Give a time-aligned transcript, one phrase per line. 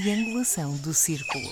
[0.00, 1.48] triangulação do círculo.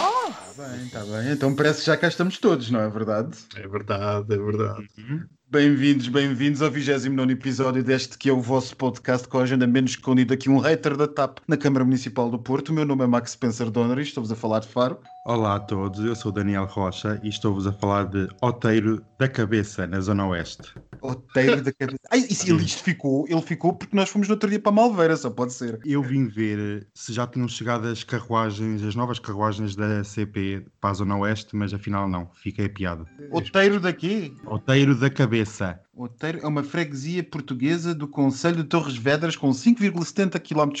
[0.00, 0.30] Oh!
[0.30, 1.32] Está bem, está bem.
[1.32, 3.36] Então parece que já cá estamos todos, não é verdade?
[3.56, 4.88] É verdade, é verdade.
[4.96, 5.26] Uhum.
[5.50, 9.90] Bem-vindos, bem-vindos ao 29 episódio deste que é o vosso podcast com a agenda menos
[9.90, 12.70] escondida que um hater da TAP na Câmara Municipal do Porto.
[12.70, 14.98] O meu nome é Max Spencer Donner e estou-vos a falar de Faro.
[15.22, 19.86] Olá a todos, eu sou Daniel Rocha e estou-vos a falar de Oteiro da Cabeça,
[19.86, 20.72] na Zona Oeste.
[21.02, 22.00] Oteiro da Cabeça.
[22.10, 24.72] Ai, e se ele isto ficou, ele ficou porque nós fomos no outro dia para
[24.72, 25.78] Malveira, só pode ser.
[25.84, 30.90] Eu vim ver se já tinham chegado as carruagens, as novas carruagens da CP para
[30.90, 33.04] a Zona Oeste, mas afinal não, fiquei piada.
[33.30, 34.34] Oteiro daqui?
[34.46, 35.78] Oteiro da Cabeça.
[35.94, 40.72] Oteiro é uma freguesia portuguesa do Conselho de Torres Vedras com 5,70 km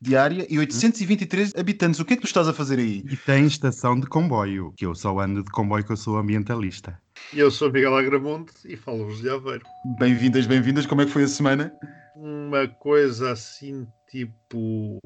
[0.00, 1.98] de área e 823 habitantes.
[1.98, 3.02] O que é que tu estás a fazer aí?
[3.10, 7.00] E tem estação de comboio, que eu só ando de comboio que eu sou ambientalista.
[7.32, 9.64] E eu sou Miguel Agramonte e falo-vos de Aveiro.
[9.98, 10.84] Bem-vindas, bem-vindas.
[10.84, 11.72] Como é que foi a semana?
[12.14, 14.98] Uma coisa assim tipo...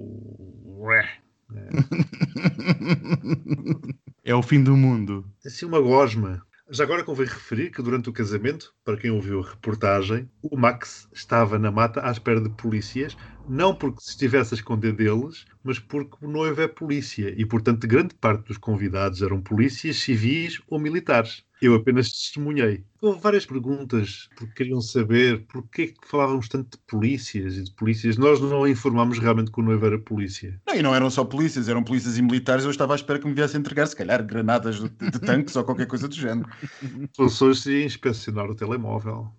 [4.23, 5.25] É o fim do mundo.
[5.45, 6.43] Assim uma gosma.
[6.69, 11.09] Já agora convém referir que durante o casamento, para quem ouviu a reportagem, o Max
[11.13, 13.17] estava na mata à espera de polícias,
[13.49, 17.87] não porque se estivesse a esconder deles, mas porque o noivo é polícia e, portanto,
[17.87, 21.45] grande parte dos convidados eram polícias civis ou militares.
[21.61, 22.83] Eu apenas testemunhei.
[23.03, 28.17] Houve várias perguntas, porque queriam saber porquê que falávamos tanto de polícias e de polícias.
[28.17, 30.59] Nós não informámos realmente que o noivo era polícia.
[30.67, 32.65] Não, e não eram só polícias, eram polícias e militares.
[32.65, 35.65] Eu estava à espera que me viessem entregar, se calhar, granadas de, de tanques ou
[35.65, 36.49] qualquer coisa do género.
[37.15, 39.31] Soluções seria inspecionar o telemóvel.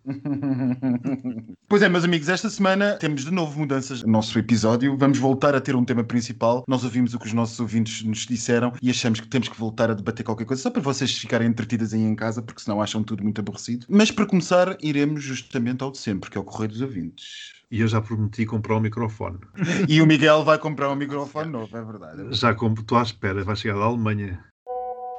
[1.67, 4.97] pois é, meus amigos, esta semana temos de novo mudanças nosso episódio.
[4.97, 6.63] Vamos voltar a ter um tema principal.
[6.67, 9.89] Nós ouvimos o que os nossos ouvintes nos disseram e achamos que temos que voltar
[9.89, 13.03] a debater qualquer coisa, só para vocês ficarem entretidas aí em casa, porque senão acham
[13.03, 13.85] tudo muito aborrecido.
[13.89, 17.53] Mas para começar, iremos justamente ao de sempre, que é o Correio dos Ouvintes.
[17.72, 19.39] E eu já prometi comprar um microfone.
[19.88, 22.28] e o Miguel vai comprar um microfone novo, é verdade.
[22.28, 24.44] É Já compro, estou à espera, vai chegar da Alemanha.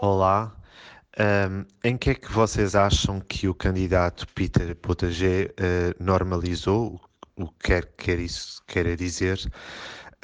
[0.03, 0.54] Olá.
[1.19, 7.00] Um, em que é que vocês acham que o candidato Peter Potager uh, normalizou,
[7.37, 9.38] o que quer, isso queira dizer,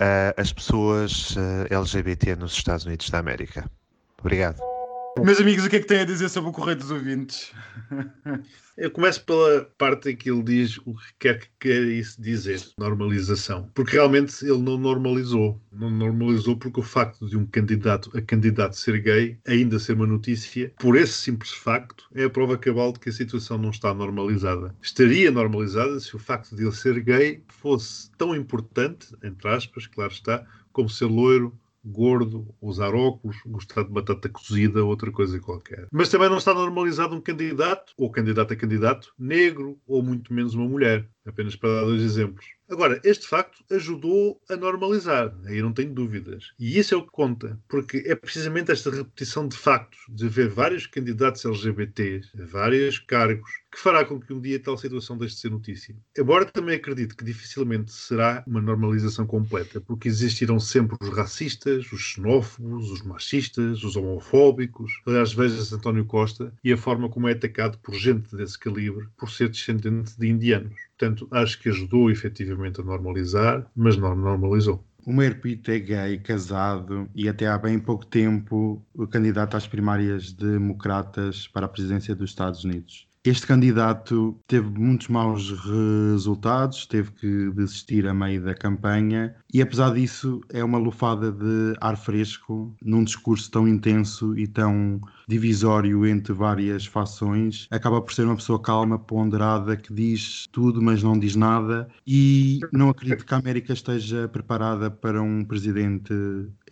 [0.01, 3.71] uh, as pessoas uh, LGBT nos Estados Unidos da América?
[4.19, 4.78] Obrigado.
[5.25, 7.53] Meus amigos, o que é que têm a dizer sobre o Correio dos Ouvintes?
[8.77, 12.63] Eu começo pela parte em que ele diz o que quer que quer isso dizer,
[12.79, 13.69] normalização.
[13.75, 15.61] Porque realmente ele não normalizou.
[15.73, 20.07] Não normalizou porque o facto de um candidato a candidato ser gay ainda ser uma
[20.07, 23.93] notícia, por esse simples facto, é a prova cabal de que a situação não está
[23.93, 24.73] normalizada.
[24.81, 30.13] Estaria normalizada se o facto de ele ser gay fosse tão importante, entre aspas, claro
[30.13, 31.53] está, como ser loiro,
[31.89, 35.87] gordo, usar óculos, gostar de batata cozida, outra coisa qualquer.
[35.93, 40.55] Mas também não está normalizado um candidato, ou candidato a candidato, negro, ou muito menos
[40.55, 41.09] uma mulher.
[41.27, 42.47] Apenas para dar dois exemplos.
[42.71, 46.53] Agora, este facto ajudou a normalizar, aí não tenho dúvidas.
[46.59, 50.49] E isso é o que conta, porque é precisamente esta repetição de factos, de ver
[50.49, 55.41] vários candidatos LGBTs, vários cargos, que fará com que um dia tal situação deixe de
[55.41, 55.95] ser notícia.
[56.19, 62.01] Embora também acredito que dificilmente será uma normalização completa, porque existirão sempre os racistas, os
[62.01, 65.01] xenófobos, os machistas, os homofóbicos.
[65.07, 69.31] Aliás, veja-se António Costa e a forma como é atacado por gente desse calibre por
[69.31, 70.75] ser descendente de indianos.
[70.99, 74.85] Portanto, acho que ajudou efetivamente a normalizar, mas não normalizou.
[75.07, 81.47] O Pito é gay, casado e até há bem pouco tempo candidato às primárias democratas
[81.47, 83.08] para a presidência dos Estados Unidos.
[83.29, 89.93] Este candidato teve muitos maus resultados, teve que desistir a meio da campanha e, apesar
[89.93, 96.33] disso, é uma lufada de ar fresco num discurso tão intenso e tão divisório entre
[96.33, 97.69] várias fações.
[97.71, 101.87] Acaba por ser uma pessoa calma, ponderada, que diz tudo, mas não diz nada.
[102.07, 106.15] E não acredito que a América esteja preparada para um presidente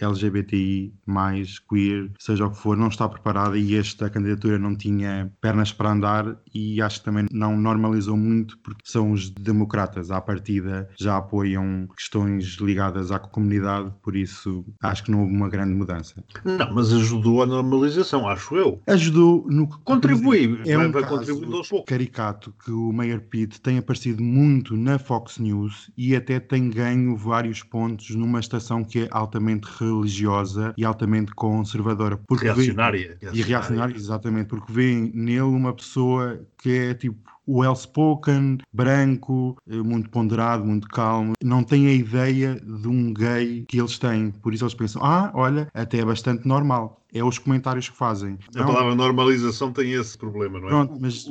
[0.00, 5.30] LGBTI, mais queer, seja o que for, não está preparada e esta candidatura não tinha
[5.40, 10.20] pernas para andar e acho que também não normalizou muito porque são os democratas à
[10.20, 15.74] partida já apoiam questões ligadas à comunidade, por isso acho que não houve uma grande
[15.74, 16.22] mudança.
[16.44, 18.80] Não, mas ajudou a normalização, acho eu.
[18.86, 24.22] Ajudou no que contribui, é vai, um caso caricato que o Mayor Pitt tem aparecido
[24.22, 29.66] muito na Fox News e até tem ganho vários pontos numa estação que é altamente
[29.78, 32.18] religiosa e altamente conservadora.
[32.26, 33.18] Porque vê- Reacionária.
[33.32, 39.76] e reacionária, exatamente, porque vêem nele uma pessoa que é tipo well spoken, branco, eh,
[39.76, 41.32] muito ponderado, muito calmo.
[41.42, 44.30] Não tem a ideia de um gay que eles têm.
[44.30, 48.38] Por isso eles pensam: ah, olha, até é bastante normal é os comentários que fazem.
[48.54, 50.70] A palavra normalização tem esse problema, não é?
[50.70, 51.26] Pronto, mas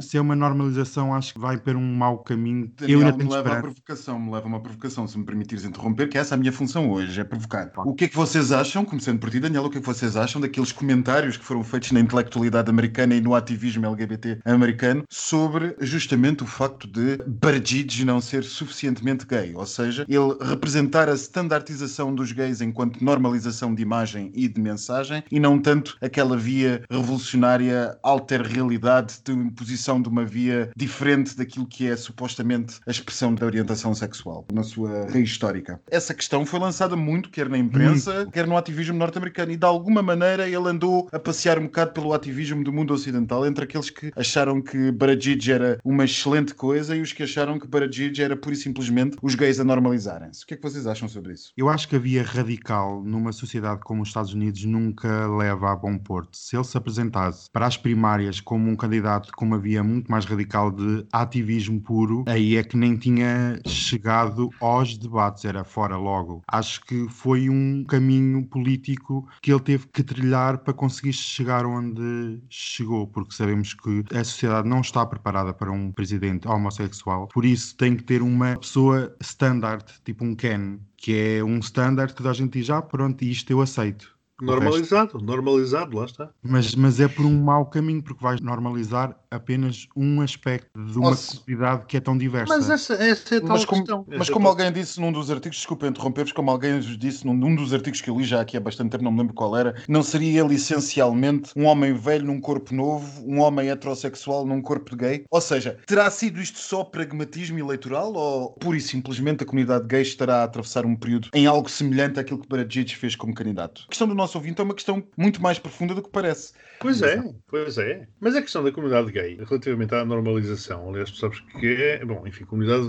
[0.00, 2.72] se é uma normalização, acho que vai para um mau caminho.
[2.76, 5.24] Daniel, eu ainda tenho me leva a provocação, me leva a uma provocação, se me
[5.24, 7.70] permitires interromper, que essa é a minha função hoje, é provocar.
[7.84, 10.16] O que é que vocês acham, começando por ti, Daniel, o que é que vocês
[10.16, 15.39] acham daqueles comentários que foram feitos na intelectualidade americana e no ativismo LGBT americano sobre
[15.80, 22.14] justamente o facto de Barjid não ser suficientemente gay, ou seja, ele representar a standardização
[22.14, 27.96] dos gays enquanto normalização de imagem e de mensagem e não tanto aquela via revolucionária
[28.02, 33.94] alter-realidade de imposição de uma via diferente daquilo que é supostamente a expressão da orientação
[33.94, 35.80] sexual na sua raiz histórica.
[35.90, 40.02] Essa questão foi lançada muito, quer na imprensa, quer no ativismo norte-americano, e de alguma
[40.02, 44.12] maneira ele andou a passear um bocado pelo ativismo do mundo ocidental, entre aqueles que
[44.16, 44.92] acharam que
[45.30, 49.16] Barajij era uma excelente coisa e os que acharam que Barajij era pura e simplesmente
[49.22, 50.42] os gays a normalizarem-se.
[50.42, 51.52] O que é que vocês acham sobre isso?
[51.56, 55.76] Eu acho que a via radical numa sociedade como os Estados Unidos nunca leva a
[55.76, 56.36] bom porto.
[56.36, 60.24] Se ele se apresentasse para as primárias como um candidato com uma via muito mais
[60.24, 66.42] radical de ativismo puro, aí é que nem tinha chegado aos debates, era fora logo.
[66.48, 72.40] Acho que foi um caminho político que ele teve que trilhar para conseguir chegar onde
[72.48, 77.76] chegou, porque sabemos que a sociedade não está preparada para um presidente homossexual, por isso
[77.76, 82.32] tem que ter uma pessoa standard, tipo um Ken, que é um standard que a
[82.32, 84.19] gente diz, ah, pronto, isto eu aceito.
[84.44, 86.30] Normalizado, normalizado, lá está.
[86.42, 91.16] Mas, mas é por um mau caminho, porque vais normalizar apenas um aspecto de uma
[91.16, 92.52] comunidade que é tão diversa.
[92.52, 94.06] Mas essa, essa é a tal mas como, questão.
[94.08, 97.72] Mas como alguém disse num dos artigos, desculpa interromper-vos, como alguém disse num, num, dos
[97.72, 100.02] artigos que eu li já aqui há bastante tempo, não me lembro qual era, não
[100.02, 104.96] seria ele essencialmente um homem velho num corpo novo, um homem heterossexual num corpo de
[104.96, 105.24] gay?
[105.30, 110.02] Ou seja, terá sido isto só pragmatismo eleitoral ou pura e simplesmente a comunidade gay
[110.02, 113.82] estará a atravessar um período em algo semelhante àquilo que Baradzic fez como candidato?
[113.86, 116.52] A questão do nosso nosso ouvinte é uma questão muito mais profunda do que parece.
[116.78, 118.06] Pois é, pois é.
[118.20, 122.26] Mas a questão da comunidade gay, relativamente à normalização, aliás, tu sabes que é, bom,
[122.26, 122.88] enfim, comunidade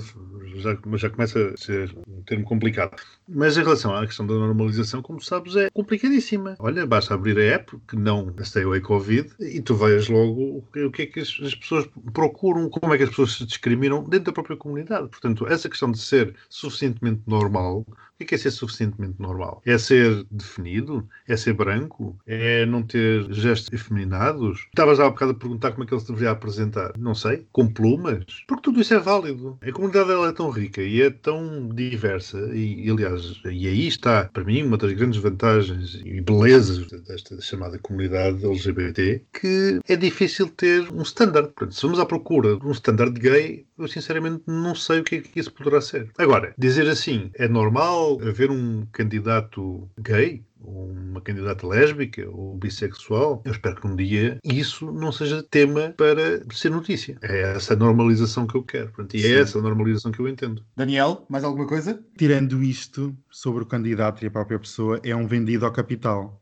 [0.56, 3.02] já, já começa a ser um termo complicado.
[3.28, 6.56] Mas em relação à questão da normalização, como sabes, é complicadíssima.
[6.60, 10.92] Olha, basta abrir a app, que não Stay Away Covid, e tu veias logo o
[10.92, 14.26] que é que as, as pessoas procuram, como é que as pessoas se discriminam dentro
[14.26, 15.10] da própria comunidade.
[15.10, 17.86] Portanto, essa questão de ser suficientemente normal
[18.24, 19.62] o que é ser suficientemente normal?
[19.66, 21.08] É ser definido?
[21.28, 22.18] É ser branco?
[22.26, 24.68] É não ter gestos efeminados?
[24.68, 26.94] Estavas há bocado a perguntar como é que ele se deveria apresentar.
[26.98, 27.46] Não sei.
[27.52, 28.26] Com plumas?
[28.48, 29.58] Porque tudo isso é válido.
[29.62, 34.26] A comunidade ela é tão rica e é tão diversa e, aliás, e aí está,
[34.26, 40.48] para mim, uma das grandes vantagens e belezas desta chamada comunidade LGBT que é difícil
[40.50, 41.50] ter um standard.
[41.50, 45.16] Portanto, se vamos à procura de um standard gay, eu sinceramente não sei o que
[45.16, 46.12] é que isso poderá ser.
[46.18, 50.44] Agora, dizer assim, é normal haver um candidato gay?
[50.64, 56.44] uma candidata lésbica ou bissexual, eu espero que um dia isso não seja tema para
[56.54, 57.18] ser notícia.
[57.22, 58.92] É essa normalização que eu quero.
[58.92, 59.36] Pronto, e é Sim.
[59.36, 60.64] essa normalização que eu entendo.
[60.76, 62.00] Daniel, mais alguma coisa?
[62.18, 66.42] Tirando isto sobre o candidato e a própria pessoa, é um vendido ao capital.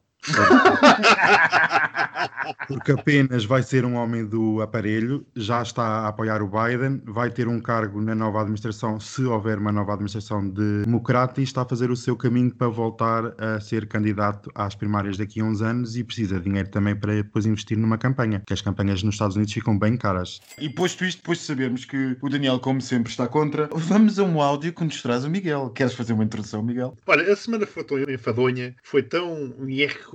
[2.68, 7.30] Porque apenas vai ser um homem do aparelho, já está a apoiar o Biden, vai
[7.30, 11.62] ter um cargo na nova administração, se houver uma nova administração de democrata, e está
[11.62, 15.62] a fazer o seu caminho para voltar a ser candidato às primárias daqui a uns
[15.62, 19.16] anos e precisa de dinheiro também para depois investir numa campanha, que as campanhas nos
[19.16, 20.40] Estados Unidos ficam bem caras.
[20.60, 24.24] E posto isto, depois de sabermos que o Daniel, como sempre, está contra, vamos a
[24.24, 25.70] um áudio que nos traz o Miguel.
[25.70, 26.98] Queres fazer uma introdução, Miguel?
[27.08, 29.54] Olha, a semana foi tão enfadonha, foi tão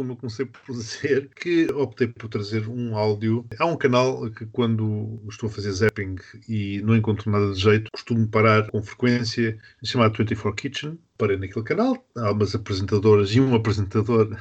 [0.04, 3.46] como eu comecei por dizer, que optei por trazer um áudio.
[3.58, 6.16] Há um canal que, quando estou a fazer zapping
[6.48, 10.98] e não encontro nada de jeito, costumo parar com frequência, chamado 24 Kitchen.
[11.16, 14.36] Parei naquele canal, há umas apresentadoras e um apresentador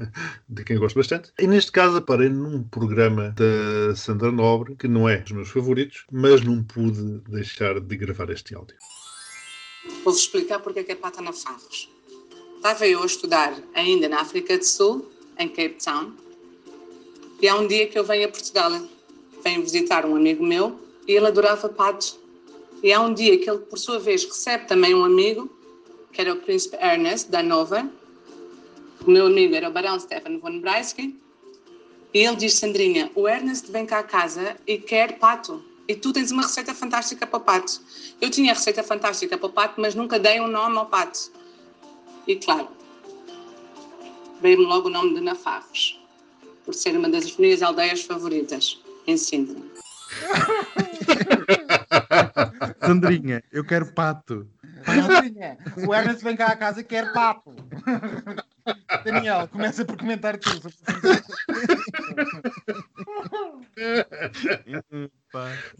[0.48, 1.32] de quem gosto bastante.
[1.38, 6.04] E neste caso, parei num programa da Sandra Nobre, que não é dos meus favoritos,
[6.10, 8.76] mas não pude deixar de gravar este áudio.
[10.04, 11.95] Vou-vos explicar porque é que é pata na Favos.
[12.66, 15.08] Estava eu a estudar ainda na África do Sul,
[15.38, 16.12] em Cape Town,
[17.40, 18.72] e há um dia que eu venho a Portugal,
[19.44, 22.18] venho visitar um amigo meu e ele adorava patos.
[22.82, 25.48] E há um dia que ele, por sua vez, recebe também um amigo,
[26.12, 27.88] que era o príncipe Ernest, da Nova.
[29.06, 31.16] O meu amigo era o barão Stefan von Breisky.
[32.12, 35.64] E ele diz, Sandrinha, o Ernest vem cá a casa e quer pato.
[35.86, 37.80] E tu tens uma receita fantástica para o pato.
[38.20, 41.30] Eu tinha receita fantástica para o pato, mas nunca dei um nome ao pato.
[42.26, 42.68] E claro,
[44.40, 46.00] veio-me logo o nome de Nafarros
[46.64, 49.56] por ser uma das minhas aldeias favoritas, em Sintra.
[52.84, 54.48] Sandrinha, eu quero pato.
[54.84, 57.54] Sandrinha, o Ernest vem cá à casa e quer papo.
[59.04, 60.68] Daniel, começa por comentar tudo.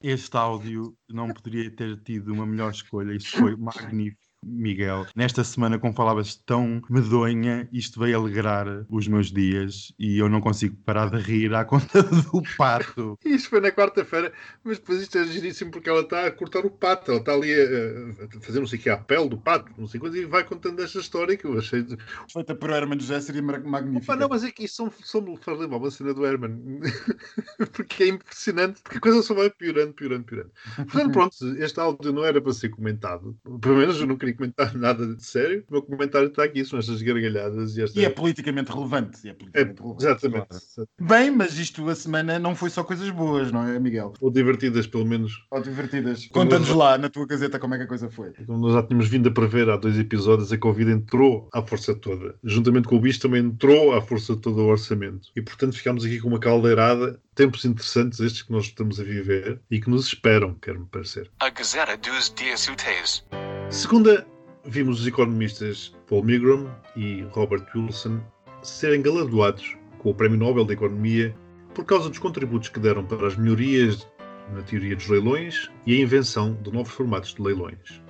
[0.03, 3.13] Este áudio não poderia ter tido uma melhor escolha.
[3.13, 4.26] Isto foi magnífico.
[4.47, 10.29] Miguel, nesta semana, como falavas tão medonha, isto veio alegrar os meus dias e eu
[10.29, 13.19] não consigo parar de rir à conta do pato.
[13.25, 16.71] Isto foi na quarta-feira, mas depois isto é giríssimo porque ela está a cortar o
[16.71, 19.89] pato, ela está ali a, fazer não sei o que, a pele do pato, não
[19.89, 21.83] sei quanto, e vai contando esta história que eu achei.
[21.83, 21.97] De...
[22.33, 24.13] Feita por Herman José seria magnífica.
[24.13, 26.81] Opa, não, mas é que isso são, são faz lembrar uma cena do Herman,
[27.73, 30.51] porque é impressionante, porque a coisa só vai piorando, piorando, piorando.
[30.77, 34.75] Portanto, pronto, este áudio não era para ser comentado, pelo menos eu não queria comentar
[34.77, 35.65] nada de sério.
[35.69, 37.77] O meu comentário está aqui, são estas gargalhadas.
[37.77, 38.01] E, esta...
[38.01, 39.29] e é politicamente relevante.
[39.29, 40.05] É politicamente é, relevante.
[40.05, 40.47] Exatamente.
[40.49, 40.89] Claro.
[41.01, 44.13] Bem, mas isto a semana não foi só coisas boas, não é, Miguel?
[44.21, 45.45] Ou divertidas, pelo menos.
[45.51, 46.27] Ou divertidas.
[46.27, 48.33] Conta-nos lá na tua caseta como é que a coisa foi.
[48.47, 51.95] Como nós já tínhamos vindo a prever há dois episódios, a Covid entrou à força
[51.95, 52.35] toda.
[52.45, 55.31] Juntamente com o bicho também entrou à força toda o orçamento.
[55.35, 59.61] E portanto ficámos aqui com uma caldeirada tempos interessantes estes que nós estamos a viver
[59.71, 61.31] e que nos esperam, quer-me parecer.
[61.39, 63.25] A Gazeta dos Dias Úteis.
[63.71, 64.27] Segunda
[64.65, 68.21] vimos os economistas Paul Milgram e Robert Wilson
[68.63, 71.35] serem galardoados com o Prémio Nobel da Economia
[71.75, 74.09] por causa dos contributos que deram para as melhorias
[74.53, 78.01] na teoria dos leilões e a invenção de novos formatos de leilões.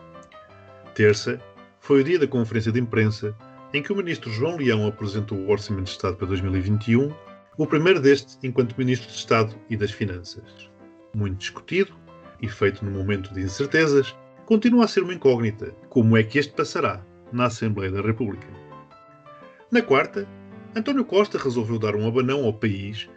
[0.94, 1.40] Terça
[1.80, 3.34] foi o dia da conferência de imprensa
[3.72, 7.12] em que o ministro João Leão apresentou o Orçamento de Estado para 2021,
[7.56, 10.70] o primeiro deste enquanto Ministro de Estado e das Finanças.
[11.14, 11.92] Muito discutido
[12.40, 14.14] e feito num momento de incertezas,
[14.46, 18.46] continua a ser uma incógnita como é que este passará na Assembleia da República.
[19.72, 20.26] Na quarta,
[20.74, 23.08] António Costa resolveu dar um abanão ao país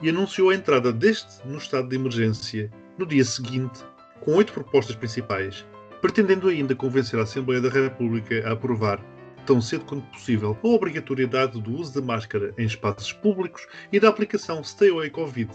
[0.00, 3.84] e anunciou a entrada deste no estado de emergência no dia seguinte,
[4.20, 5.66] com oito propostas principais,
[6.00, 9.04] pretendendo ainda convencer a Assembleia da República a aprovar,
[9.44, 14.08] tão cedo quanto possível, a obrigatoriedade do uso de máscara em espaços públicos e da
[14.08, 15.50] aplicação Stay Away Covid,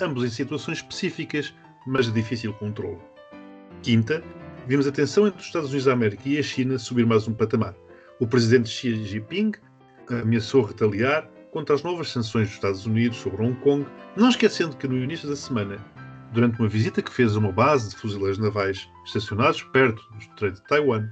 [0.00, 1.52] ambos em situações específicas,
[1.86, 3.00] mas de difícil controle.
[3.82, 4.22] Quinta,
[4.66, 7.32] vimos a tensão entre os Estados Unidos da América e a China subir mais um
[7.32, 7.74] patamar.
[8.18, 9.52] O presidente Xi Jinping
[10.10, 14.88] ameaçou retaliar contra as novas sanções dos Estados Unidos sobre Hong Kong, não esquecendo que
[14.88, 15.78] no início da semana,
[16.32, 20.60] durante uma visita que fez a uma base de fuzileiros navais estacionados perto do Estreito
[20.60, 21.08] de Taiwan,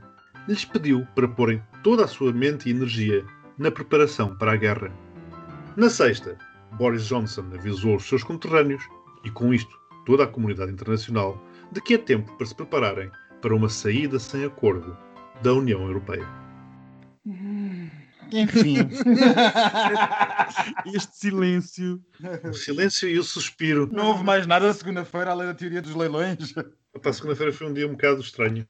[0.49, 3.25] lhes pediu para porem toda a sua mente e energia
[3.57, 4.93] na preparação para a guerra.
[5.77, 6.37] Na sexta,
[6.73, 8.83] Boris Johnson avisou os seus conterrâneos,
[9.25, 11.41] e com isto toda a comunidade internacional,
[11.73, 13.11] de que é tempo para se prepararem
[13.45, 14.97] para uma saída sem acordo
[15.43, 16.27] da União Europeia.
[18.33, 18.79] Enfim.
[20.95, 22.03] este silêncio.
[22.43, 23.87] O silêncio e o suspiro.
[23.93, 26.55] Não houve mais nada segunda-feira, além da teoria dos leilões.
[27.05, 28.67] A segunda-feira foi um dia um bocado estranho.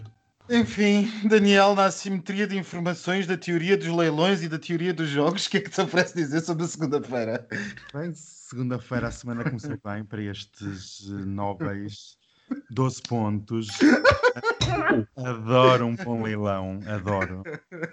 [0.51, 5.47] Enfim, Daniel, na assimetria de informações da teoria dos leilões e da teoria dos jogos,
[5.47, 7.47] o que é que te oferece dizer sobre a segunda-feira?
[7.95, 12.19] Bem, segunda-feira a semana começou bem para estes nobres
[12.71, 13.69] 12 pontos.
[15.17, 17.43] Adoro um bom leilão, adoro.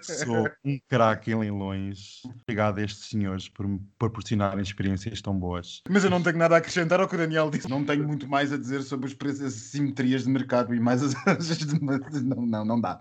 [0.00, 2.22] Sou um craque em leilões.
[2.42, 5.82] Obrigado a estes senhores por me proporcionarem experiências tão boas.
[5.88, 7.68] Mas eu não tenho nada a acrescentar ao que o Daniel disse.
[7.68, 11.02] Não tenho muito mais a dizer sobre os preços, as simetrias de mercado e mais
[11.02, 11.14] as.
[12.22, 13.00] não, não, não dá.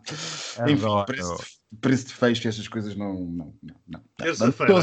[0.57, 0.71] Adoro.
[0.71, 1.37] Enfim, preço
[1.71, 3.13] de, preço de fecho, essas coisas não.
[3.13, 4.03] não, não, não.
[4.17, 4.73] Terça-feira,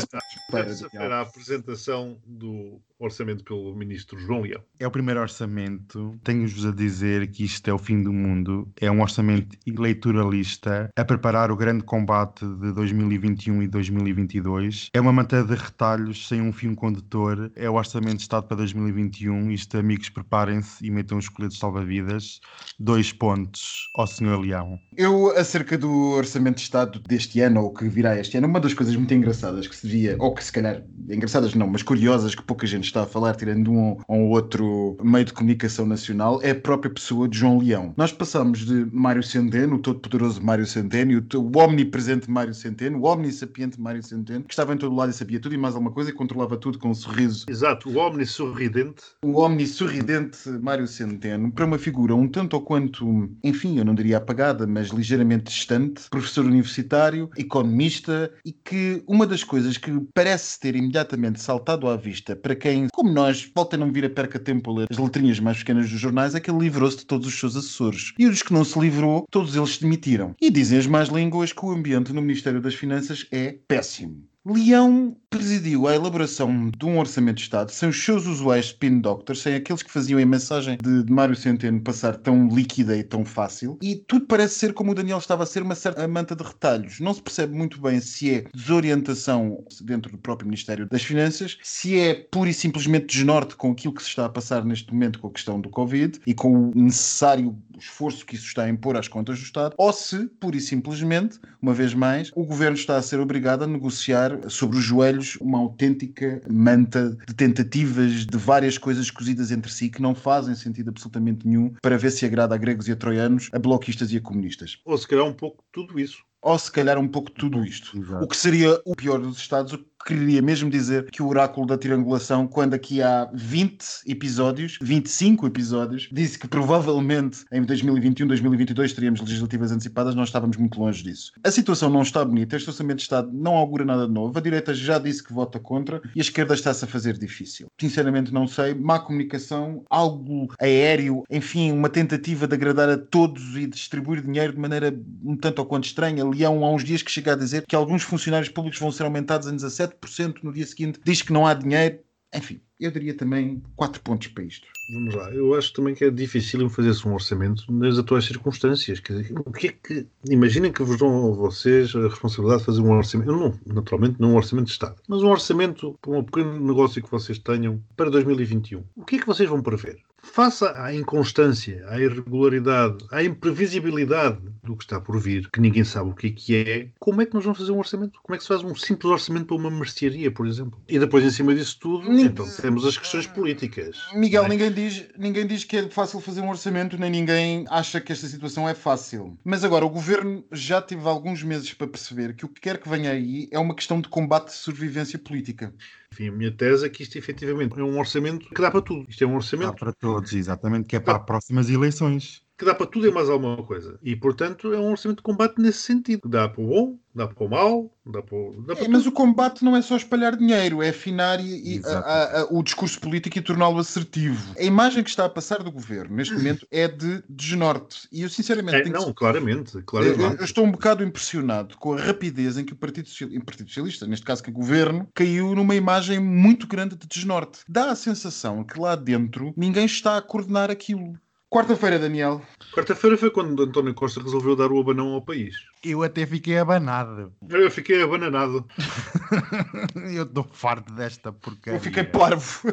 [0.50, 4.62] terça-feira, a apresentação do orçamento pelo ministro João Leão.
[4.78, 6.18] É o primeiro orçamento.
[6.24, 8.68] Tenho-vos a dizer que isto é o fim do mundo.
[8.80, 14.88] É um orçamento eleitoralista a preparar o grande combate de 2021 e 2022.
[14.92, 17.50] É uma manteiga de retalhos sem um fio condutor.
[17.54, 19.50] É o orçamento de Estado para 2021.
[19.50, 22.40] Isto, amigos, preparem-se e metam os coletes salva-vidas.
[22.78, 24.78] Dois pontos ao senhor Leão.
[24.96, 28.74] Eu, acerca do orçamento de Estado deste ano, ou que virá este ano, uma das
[28.74, 32.42] coisas muito engraçadas que se via, ou que se calhar, engraçadas não, mas curiosas que
[32.42, 36.54] pouca gente está a falar, tirando um ou outro meio de comunicação nacional, é a
[36.54, 37.94] própria pessoa de João Leão.
[37.96, 43.80] Nós passamos de Mário Centeno, o todo-poderoso Mário Centeno, o omnipresente Mário Centeno, o omnissapiente
[43.80, 46.12] Mário Centeno, que estava em todo lado e sabia tudo e mais alguma coisa e
[46.12, 47.46] controlava tudo com um sorriso.
[47.48, 49.02] Exato, o omnissorridente.
[49.22, 54.18] O omnissorridente Mário Centeno, para uma figura um tanto ou quanto, enfim, eu não diria
[54.18, 60.74] apagada, mas ligeiramente distante, professor universitário, economista e que uma das coisas que parece ter
[60.74, 64.74] imediatamente saltado à vista para quem como nós, volta a vir a perca tempo a
[64.74, 67.56] ler as letrinhas mais pequenas dos jornais, é que ele livrou-se de todos os seus
[67.56, 68.12] assessores.
[68.18, 70.34] E os que não se livrou, todos eles se demitiram.
[70.40, 74.22] E dizem as más línguas que o ambiente no Ministério das Finanças é péssimo.
[74.46, 79.42] Leão presidiu a elaboração de um orçamento de Estado sem os seus usuais spin doctors,
[79.42, 83.24] sem aqueles que faziam a mensagem de, de Mário Centeno passar tão líquida e tão
[83.24, 83.78] fácil.
[83.82, 86.98] E tudo parece ser como o Daniel estava a ser, uma certa manta de retalhos.
[87.00, 91.98] Não se percebe muito bem se é desorientação dentro do próprio Ministério das Finanças, se
[91.98, 95.28] é pura e simplesmente desnorte com aquilo que se está a passar neste momento com
[95.28, 99.08] a questão do Covid e com o necessário esforço que isso está a impor às
[99.08, 103.02] contas do Estado, ou se, pura e simplesmente, uma vez mais, o governo está a
[103.02, 104.84] ser obrigado a negociar sobre os
[105.18, 110.54] joelhos uma autêntica manta de tentativas de várias coisas cozidas entre si que não fazem
[110.54, 114.16] sentido absolutamente nenhum para ver se agrada a gregos e a troianos, a bloquistas e
[114.16, 114.80] a comunistas.
[114.84, 116.22] Ou se calhar um pouco tudo isso.
[116.42, 117.98] Ou se calhar um pouco de tudo isto.
[117.98, 118.24] Exato.
[118.24, 121.66] O que seria o pior dos Estados, o que queria mesmo dizer que o oráculo
[121.66, 128.92] da triangulação, quando aqui há 20 episódios, 25 episódios, disse que provavelmente em 2021, 2022
[128.92, 131.32] teríamos legislativas antecipadas, nós estávamos muito longe disso.
[131.44, 134.40] A situação não está bonita, este orçamento de Estado não augura nada de novo, a
[134.40, 137.66] direita já disse que vota contra e a esquerda está-se a fazer difícil.
[137.78, 143.66] Sinceramente não sei, má comunicação, algo aéreo, enfim, uma tentativa de agradar a todos e
[143.66, 146.24] distribuir dinheiro de maneira um tanto ou quanto estranha.
[146.30, 149.48] Leão há uns dias que chega a dizer que alguns funcionários públicos vão ser aumentados
[149.48, 152.00] em 17% no dia seguinte, diz que não há dinheiro.
[152.34, 154.68] Enfim, eu daria também 4 pontos para isto.
[154.92, 159.00] Vamos lá, eu acho também que é difícil fazer-se um orçamento nas atuais circunstâncias.
[159.00, 160.06] Quer dizer, o que é que.
[160.30, 163.32] Imaginem que vos dão a vocês a responsabilidade de fazer um orçamento.
[163.32, 167.10] Não, naturalmente, não um orçamento de Estado, mas um orçamento para um pequeno negócio que
[167.10, 168.84] vocês tenham para 2021.
[168.96, 169.98] O que é que vocês vão prever?
[170.22, 176.10] Faça à inconstância, à irregularidade, à imprevisibilidade do que está por vir, que ninguém sabe
[176.10, 178.20] o que é que é, como é que nós vamos fazer um orçamento?
[178.22, 180.78] Como é que se faz um simples orçamento para uma mercearia, por exemplo?
[180.88, 183.96] E depois, em cima disso tudo, Nin- então temos as questões políticas.
[184.12, 184.48] Miguel, é?
[184.48, 188.26] ninguém diz, ninguém diz que é fácil fazer um orçamento, nem ninguém acha que esta
[188.26, 189.38] situação é fácil.
[189.44, 192.88] Mas agora, o governo já teve alguns meses para perceber que o que quer que
[192.88, 195.72] venha aí é uma questão de combate de sobrevivência política.
[196.18, 199.08] Enfim, a minha tese é que isto efetivamente é um orçamento que dá para tudo.
[199.08, 202.42] Isto é um Dá orçamento para todos, exatamente, que é para as próximas eleições.
[202.58, 203.98] Que dá para tudo e mais alguma coisa.
[204.02, 206.28] E, portanto, é um orçamento de combate nesse sentido.
[206.28, 209.06] Dá para o bom, dá para o mau, dá para, o- dá para É, mas
[209.06, 212.60] o combate não é só espalhar dinheiro, é afinar e, e- a- a- a- o
[212.60, 214.54] discurso político e torná-lo assertivo.
[214.58, 218.08] A imagem que está a passar do governo neste momento é de desnorte.
[218.10, 220.42] E eu, sinceramente, É, tenho que não, claramente, Eu, eu- claramente.
[220.42, 224.04] estou um bocado impressionado com a rapidez em que o Partido, Social- o Partido Socialista,
[224.04, 227.60] neste caso que o governo, caiu numa imagem muito grande de desnorte.
[227.68, 231.14] Dá a sensação que lá dentro ninguém está a coordenar aquilo.
[231.50, 232.42] Quarta-feira, Daniel.
[232.74, 235.56] Quarta-feira foi quando António Costa resolveu dar o abanão ao país.
[235.82, 237.32] Eu até fiquei abanado.
[237.48, 238.66] Eu fiquei abananado.
[240.12, 241.78] Eu estou farto desta porcaria.
[241.78, 242.68] Eu fiquei parvo.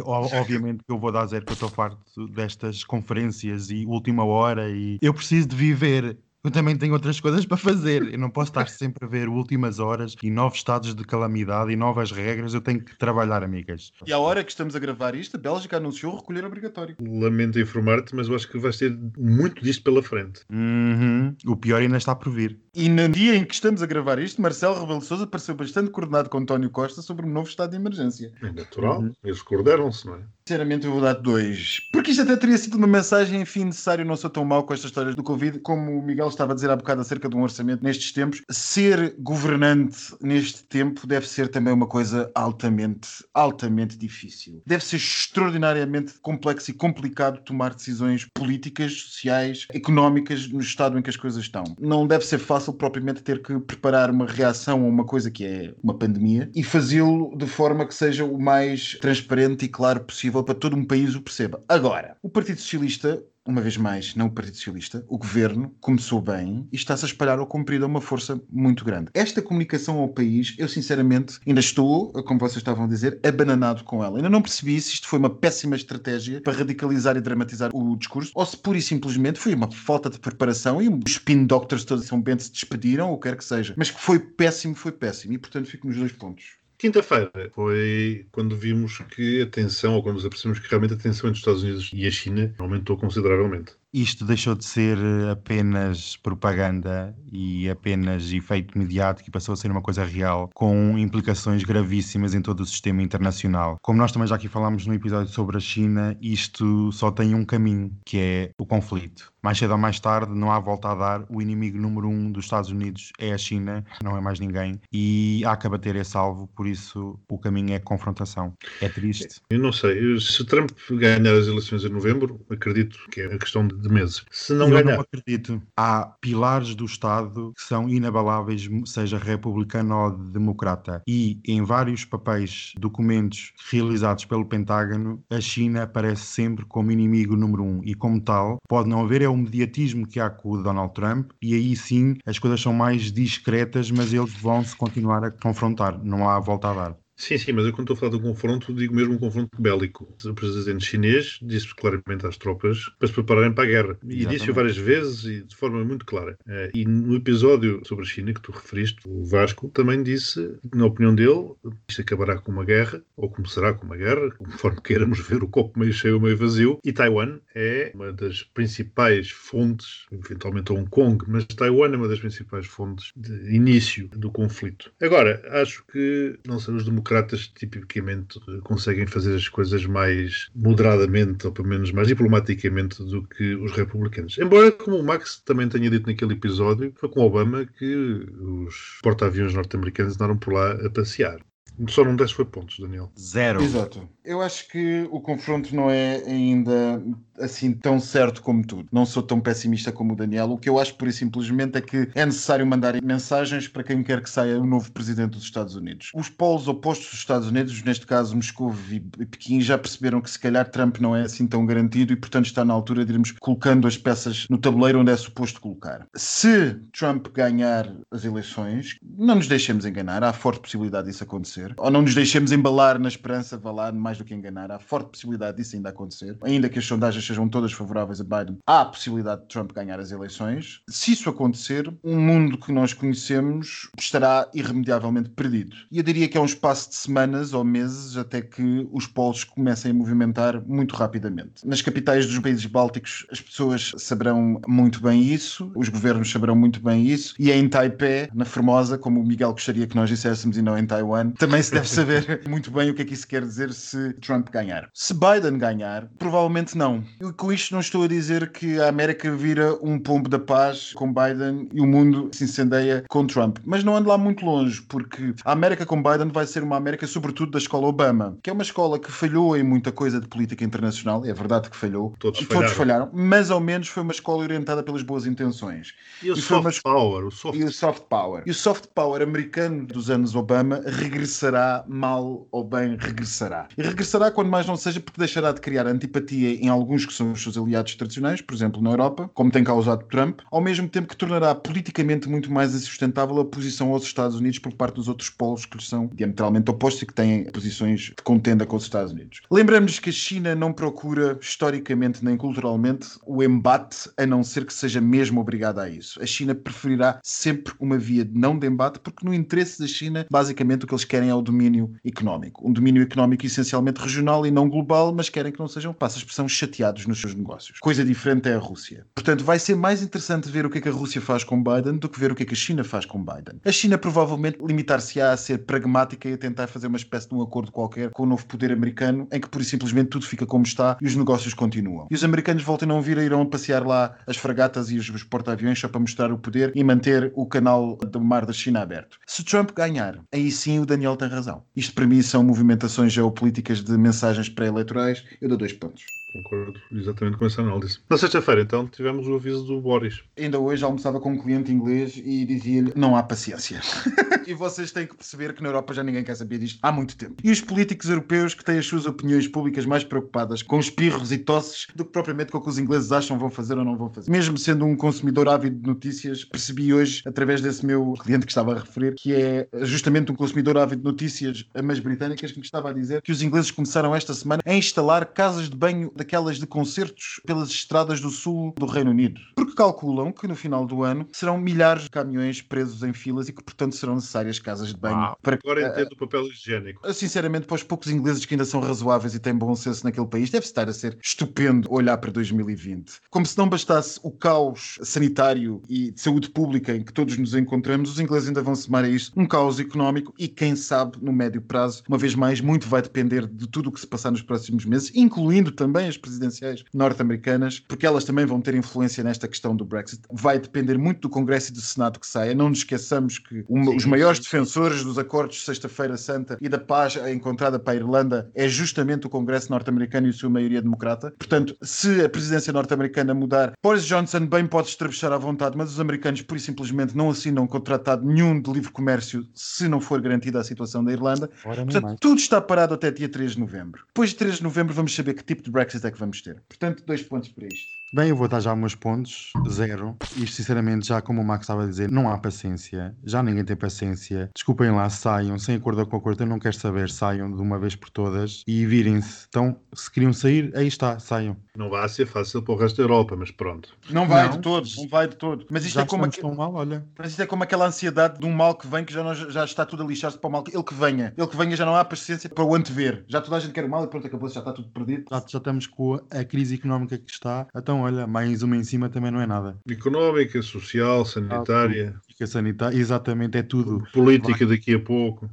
[0.04, 4.68] Obviamente que eu vou dar zero, que eu estou farto destas conferências e última hora
[4.68, 6.18] e eu preciso de viver.
[6.42, 8.14] Eu também tenho outras coisas para fazer.
[8.14, 11.76] Eu não posso estar sempre a ver últimas horas e novos estados de calamidade e
[11.76, 12.54] novas regras.
[12.54, 13.92] Eu tenho que trabalhar, amigas.
[14.06, 16.96] E à hora que estamos a gravar isto, a Bélgica anunciou recolher obrigatório.
[16.98, 20.40] Lamento informar-te, mas eu acho que vais ter muito disto pela frente.
[20.50, 21.36] Uhum.
[21.46, 22.58] O pior ainda está por vir.
[22.74, 26.30] E no dia em que estamos a gravar isto, Marcelo Rebelo Sousa pareceu bastante coordenado
[26.30, 28.32] com António Costa sobre um novo estado de emergência.
[28.42, 29.00] É natural.
[29.00, 29.12] Uhum.
[29.22, 30.20] Eles coordenam-se, não é?
[30.46, 31.80] Sinceramente, eu vou dar dois.
[31.92, 34.04] Porque isto até teria sido uma mensagem, enfim, necessário.
[34.04, 35.58] Não sou tão mau com estas histórias do Covid.
[35.60, 39.14] Como o Miguel estava a dizer há bocado acerca de um orçamento nestes tempos, ser
[39.18, 44.62] governante neste tempo deve ser também uma coisa altamente, altamente difícil.
[44.66, 51.10] Deve ser extraordinariamente complexo e complicado tomar decisões políticas, sociais, económicas no estado em que
[51.10, 51.64] as coisas estão.
[51.78, 55.74] Não deve ser fácil propriamente ter que preparar uma reação a uma coisa que é
[55.82, 60.54] uma pandemia e fazê-lo de forma que seja o mais transparente e claro possível para
[60.54, 61.62] todo um país o perceba.
[61.68, 66.68] Agora, o Partido Socialista uma vez mais, não o Partido Socialista, o governo começou bem
[66.72, 69.10] e está-se a espalhar ao comprido a uma força muito grande.
[69.14, 74.04] Esta comunicação ao país, eu sinceramente ainda estou, como vocês estavam a dizer, abananado com
[74.04, 74.18] ela.
[74.18, 78.32] Ainda não percebi se isto foi uma péssima estratégia para radicalizar e dramatizar o discurso
[78.34, 82.04] ou se pura e simplesmente foi uma falta de preparação e os spin doctors todos
[82.04, 83.74] de São Bento se despediram, ou quer que seja.
[83.76, 85.32] Mas que foi péssimo, foi péssimo.
[85.32, 86.59] E portanto fico nos dois pontos.
[86.80, 91.28] Quinta-feira foi quando vimos que a tensão, ou quando nos apercebemos que realmente a tensão
[91.28, 93.76] entre os Estados Unidos e a China aumentou consideravelmente.
[93.92, 94.96] Isto deixou de ser
[95.32, 101.64] apenas propaganda e apenas efeito mediático e passou a ser uma coisa real, com implicações
[101.64, 103.78] gravíssimas em todo o sistema internacional.
[103.82, 107.44] Como nós também já aqui falámos no episódio sobre a China, isto só tem um
[107.44, 109.32] caminho, que é o conflito.
[109.42, 111.24] Mais cedo ou mais tarde, não há volta a dar.
[111.28, 114.78] O inimigo número um dos Estados Unidos é a China, não é mais ninguém.
[114.92, 118.54] E há que abater esse alvo, por isso o caminho é confrontação.
[118.80, 119.40] É triste.
[119.50, 123.79] Eu não sei, se Trump ganhar as eleições em novembro, acredito que a questão de
[123.80, 124.24] de meses.
[124.30, 125.62] Se não Eu ganhar, não acredito.
[125.76, 131.02] Há pilares do Estado que são inabaláveis, seja republicano ou democrata.
[131.06, 137.62] E em vários papéis, documentos realizados pelo Pentágono, a China aparece sempre como inimigo número
[137.62, 137.80] um.
[137.84, 141.30] E como tal, pode não haver é o mediatismo que há com o Donald Trump.
[141.42, 145.98] E aí sim as coisas são mais discretas, mas eles vão se continuar a confrontar.
[146.02, 146.96] Não há volta a dar.
[147.20, 149.50] Sim, sim, mas eu quando estou a falar de um confronto, digo mesmo um confronto
[149.60, 150.08] bélico.
[150.24, 153.98] O presidente chinês disse claramente às tropas para se prepararem para a guerra.
[154.08, 156.34] E disse-o várias vezes e de forma muito clara.
[156.48, 160.86] Eh, E no episódio sobre a China que tu referiste, o Vasco também disse, na
[160.86, 161.52] opinião dele,
[161.90, 165.78] isto acabará com uma guerra, ou começará com uma guerra, conforme queiramos ver o copo
[165.78, 166.78] meio cheio ou meio vazio.
[166.82, 172.18] E Taiwan é uma das principais fontes, eventualmente Hong Kong, mas Taiwan é uma das
[172.18, 174.90] principais fontes de início do conflito.
[175.02, 177.09] Agora, acho que não sei, os democratas
[177.54, 183.54] tipicamente eh, conseguem fazer as coisas mais moderadamente, ou pelo menos mais diplomaticamente, do que
[183.56, 184.38] os republicanos.
[184.38, 189.54] Embora, como o Max também tenha dito naquele episódio, foi com Obama que os porta-aviões
[189.54, 191.40] norte-americanos andaram por lá a passear.
[191.88, 193.10] Só não desce foi pontos, Daniel.
[193.18, 193.62] Zero.
[193.62, 194.06] Exato.
[194.30, 197.02] Eu acho que o confronto não é ainda
[197.40, 198.88] assim tão certo como tudo.
[198.92, 200.52] Não sou tão pessimista como o Daniel.
[200.52, 204.04] O que eu acho, pura e simplesmente, é que é necessário mandar mensagens para quem
[204.04, 206.12] quer que saia o novo presidente dos Estados Unidos.
[206.14, 208.72] Os polos opostos dos Estados Unidos, neste caso Moscou
[209.18, 212.46] e Pequim, já perceberam que se calhar Trump não é assim tão garantido e, portanto,
[212.46, 216.06] está na altura de irmos colocando as peças no tabuleiro onde é suposto colocar.
[216.14, 221.74] Se Trump ganhar as eleições, não nos deixemos enganar, há forte possibilidade disso acontecer.
[221.78, 225.10] Ou não nos deixemos embalar na esperança, vá lá, mais do que enganar, há forte
[225.10, 226.36] possibilidade disso ainda acontecer.
[226.42, 229.98] Ainda que as sondagens sejam todas favoráveis a Biden, há a possibilidade de Trump ganhar
[229.98, 230.82] as eleições.
[230.88, 235.76] Se isso acontecer, o mundo que nós conhecemos estará irremediavelmente perdido.
[235.90, 239.44] E eu diria que é um espaço de semanas ou meses até que os polos
[239.44, 241.66] comecem a movimentar muito rapidamente.
[241.66, 246.80] Nas capitais dos países bálticos, as pessoas saberão muito bem isso, os governos saberão muito
[246.80, 250.56] bem isso, e é em Taipei, na Formosa, como o Miguel gostaria que nós disséssemos
[250.56, 253.26] e não em Taiwan, também se deve saber muito bem o que é que isso
[253.26, 254.88] quer dizer se Trump ganhar.
[254.94, 257.02] Se Biden ganhar, provavelmente não.
[257.20, 260.92] E com isto não estou a dizer que a América vira um pombo da paz
[260.94, 263.58] com Biden e o mundo se incendeia com Trump.
[263.64, 267.06] Mas não ando lá muito longe, porque a América com Biden vai ser uma América,
[267.06, 270.64] sobretudo, da escola Obama, que é uma escola que falhou em muita coisa de política
[270.64, 273.06] internacional, é verdade que falhou, Todos e todos falharam.
[273.06, 275.94] falharam, mas ao menos foi uma escola orientada pelas boas intenções.
[276.22, 278.42] E o E soft power, o soft E o soft power.
[278.46, 283.68] E o soft power americano dos anos Obama regressará mal ou bem regressará.
[283.76, 287.32] E regressará quando mais não seja porque deixará de criar antipatia em alguns que são
[287.32, 291.08] os seus aliados tradicionais, por exemplo na Europa, como tem causado Trump, ao mesmo tempo
[291.08, 295.30] que tornará politicamente muito mais insustentável a posição aos Estados Unidos por parte dos outros
[295.30, 299.12] polos que lhes são diametralmente opostos e que têm posições de contenda com os Estados
[299.12, 299.40] Unidos.
[299.50, 304.72] Lembramos que a China não procura historicamente nem culturalmente o embate, a não ser que
[304.72, 306.22] seja mesmo obrigada a isso.
[306.22, 310.26] A China preferirá sempre uma via de não de embate, porque no interesse da China,
[310.30, 312.66] basicamente o que eles querem é o domínio económico.
[312.68, 313.44] Um domínio económico
[313.80, 317.20] essencialmente regional e não global, mas querem que não sejam, passa a expressão, chateados nos
[317.20, 317.78] seus negócios.
[317.80, 319.06] Coisa diferente é a Rússia.
[319.14, 321.98] Portanto, vai ser mais interessante ver o que é que a Rússia faz com Biden
[321.98, 323.60] do que ver o que é que a China faz com Biden.
[323.64, 327.42] A China provavelmente limitar-se-á a ser pragmática e a tentar fazer uma espécie de um
[327.42, 330.64] acordo qualquer com o novo poder americano, em que pura e simplesmente tudo fica como
[330.64, 332.06] está e os negócios continuam.
[332.10, 335.22] E os americanos voltam a não vir, irão passear lá as fragatas e os, os
[335.22, 339.18] porta-aviões só para mostrar o poder e manter o canal do mar da China aberto.
[339.26, 341.62] Se Trump ganhar, aí sim o Daniel tem razão.
[341.74, 345.24] Isto para mim são movimentações geopolíticas de mensagens pré-eleitorais.
[345.40, 346.19] Eu dou dois pontos.
[346.32, 347.98] Concordo exatamente com essa análise.
[348.08, 350.22] Na sexta-feira, então, tivemos o aviso do Boris.
[350.38, 353.80] Ainda hoje almoçava com um cliente inglês e dizia-lhe: não há paciência.
[354.46, 357.16] e vocês têm que perceber que na Europa já ninguém quer saber disto há muito
[357.16, 357.36] tempo.
[357.42, 361.38] E os políticos europeus que têm as suas opiniões públicas mais preocupadas com espirros e
[361.38, 364.08] tosses do que propriamente com o que os ingleses acham vão fazer ou não vão
[364.08, 364.30] fazer.
[364.30, 368.74] Mesmo sendo um consumidor ávido de notícias, percebi hoje, através desse meu cliente que estava
[368.74, 372.90] a referir, que é justamente um consumidor ávido de notícias, mas britânicas, que me estava
[372.90, 376.66] a dizer que os ingleses começaram esta semana a instalar casas de banho daquelas de
[376.66, 379.40] concertos pelas estradas do sul do Reino Unido.
[379.54, 383.52] Porque calculam que no final do ano serão milhares de caminhões presos em filas e
[383.52, 385.38] que, portanto, serão necessárias casas de banho Uau.
[385.42, 387.12] para Agora entendo o papel higiênico.
[387.14, 390.50] Sinceramente, para os poucos ingleses que ainda são razoáveis e têm bom senso naquele país,
[390.50, 393.14] deve estar a ser estupendo olhar para 2020.
[393.30, 397.54] Como se não bastasse o caos sanitário e de saúde pública em que todos nos
[397.54, 401.32] encontramos, os ingleses ainda vão somar a isto um caos económico e, quem sabe, no
[401.32, 404.42] médio prazo, uma vez mais, muito vai depender de tudo o que se passar nos
[404.42, 409.84] próximos meses, incluindo também presidenciais norte-americanas, porque elas também vão ter influência nesta questão do
[409.84, 410.22] Brexit.
[410.32, 412.54] Vai depender muito do Congresso e do Senado que saia.
[412.54, 414.44] Não nos esqueçamos que Sim, os maiores sim.
[414.44, 419.26] defensores dos acordos de Sexta-feira Santa e da paz encontrada para a Irlanda é justamente
[419.26, 421.32] o Congresso norte-americano e a sua maioria democrata.
[421.38, 426.00] Portanto, se a presidência norte-americana mudar, Boris Johnson bem pode estrabuchar à vontade, mas os
[426.00, 430.20] americanos, por e simplesmente, não assinam com tratado nenhum de livre comércio se não for
[430.20, 431.50] garantida a situação da Irlanda.
[431.62, 434.04] Portanto, tudo está parado até dia 3 de novembro.
[434.08, 436.60] Depois de 3 de novembro, vamos saber que tipo de Brexit é que vamos ter.
[436.62, 437.99] Portanto, dois pontos para isto.
[438.12, 440.16] Bem, eu vou dar já meus pontos, zero.
[440.36, 443.14] Isto, sinceramente, já como o Max estava a dizer, não há paciência.
[443.24, 444.50] Já ninguém tem paciência.
[444.52, 447.94] Desculpem lá, saiam, sem acordo com acordo, eu não quero saber, saiam de uma vez
[447.94, 449.46] por todas e virem-se.
[449.48, 451.56] Então, se queriam sair, aí está, saiam.
[451.76, 453.96] Não vai ser fácil para o resto da Europa, mas pronto.
[454.10, 454.56] Não vai Não.
[454.56, 455.66] de todo, não vai de todo.
[455.70, 457.06] Mas isto, já é como, tão mal, olha.
[457.16, 459.64] mas isto é como aquela ansiedade de um mal que vem que já, não- já
[459.64, 460.64] está tudo a lixar-se para o mal.
[460.66, 461.32] Ele que venha.
[461.38, 463.24] Ele que venha já não há paciência para o antever.
[463.28, 465.26] Já toda a gente quer o mal e pronto, acabou-se, já está tudo perdido.
[465.30, 467.68] Já, já estamos com a, a crise económica que está.
[467.74, 469.78] Então, olha, mais uma em cima também não é nada.
[469.88, 474.02] Económica, social, sanitária, Fica sanitário, exatamente, é tudo.
[474.12, 475.48] política daqui a pouco.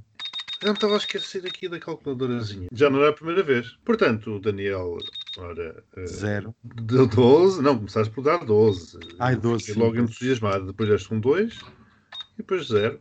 [0.62, 2.68] Eu não estava a esquecer aqui da calculadorazinha.
[2.72, 3.78] Já não é a primeira vez.
[3.86, 4.98] Portanto, o Daniel,
[5.38, 6.56] ora, eh, Zero.
[6.64, 7.62] deu 12.
[7.62, 8.98] Não, começaste por dar 12.
[9.20, 10.12] Ai, 12, Fiquei sim, logo 12.
[10.12, 10.66] entusiasmado.
[10.66, 11.54] Depois deste um 2.
[11.54, 13.00] E depois 0,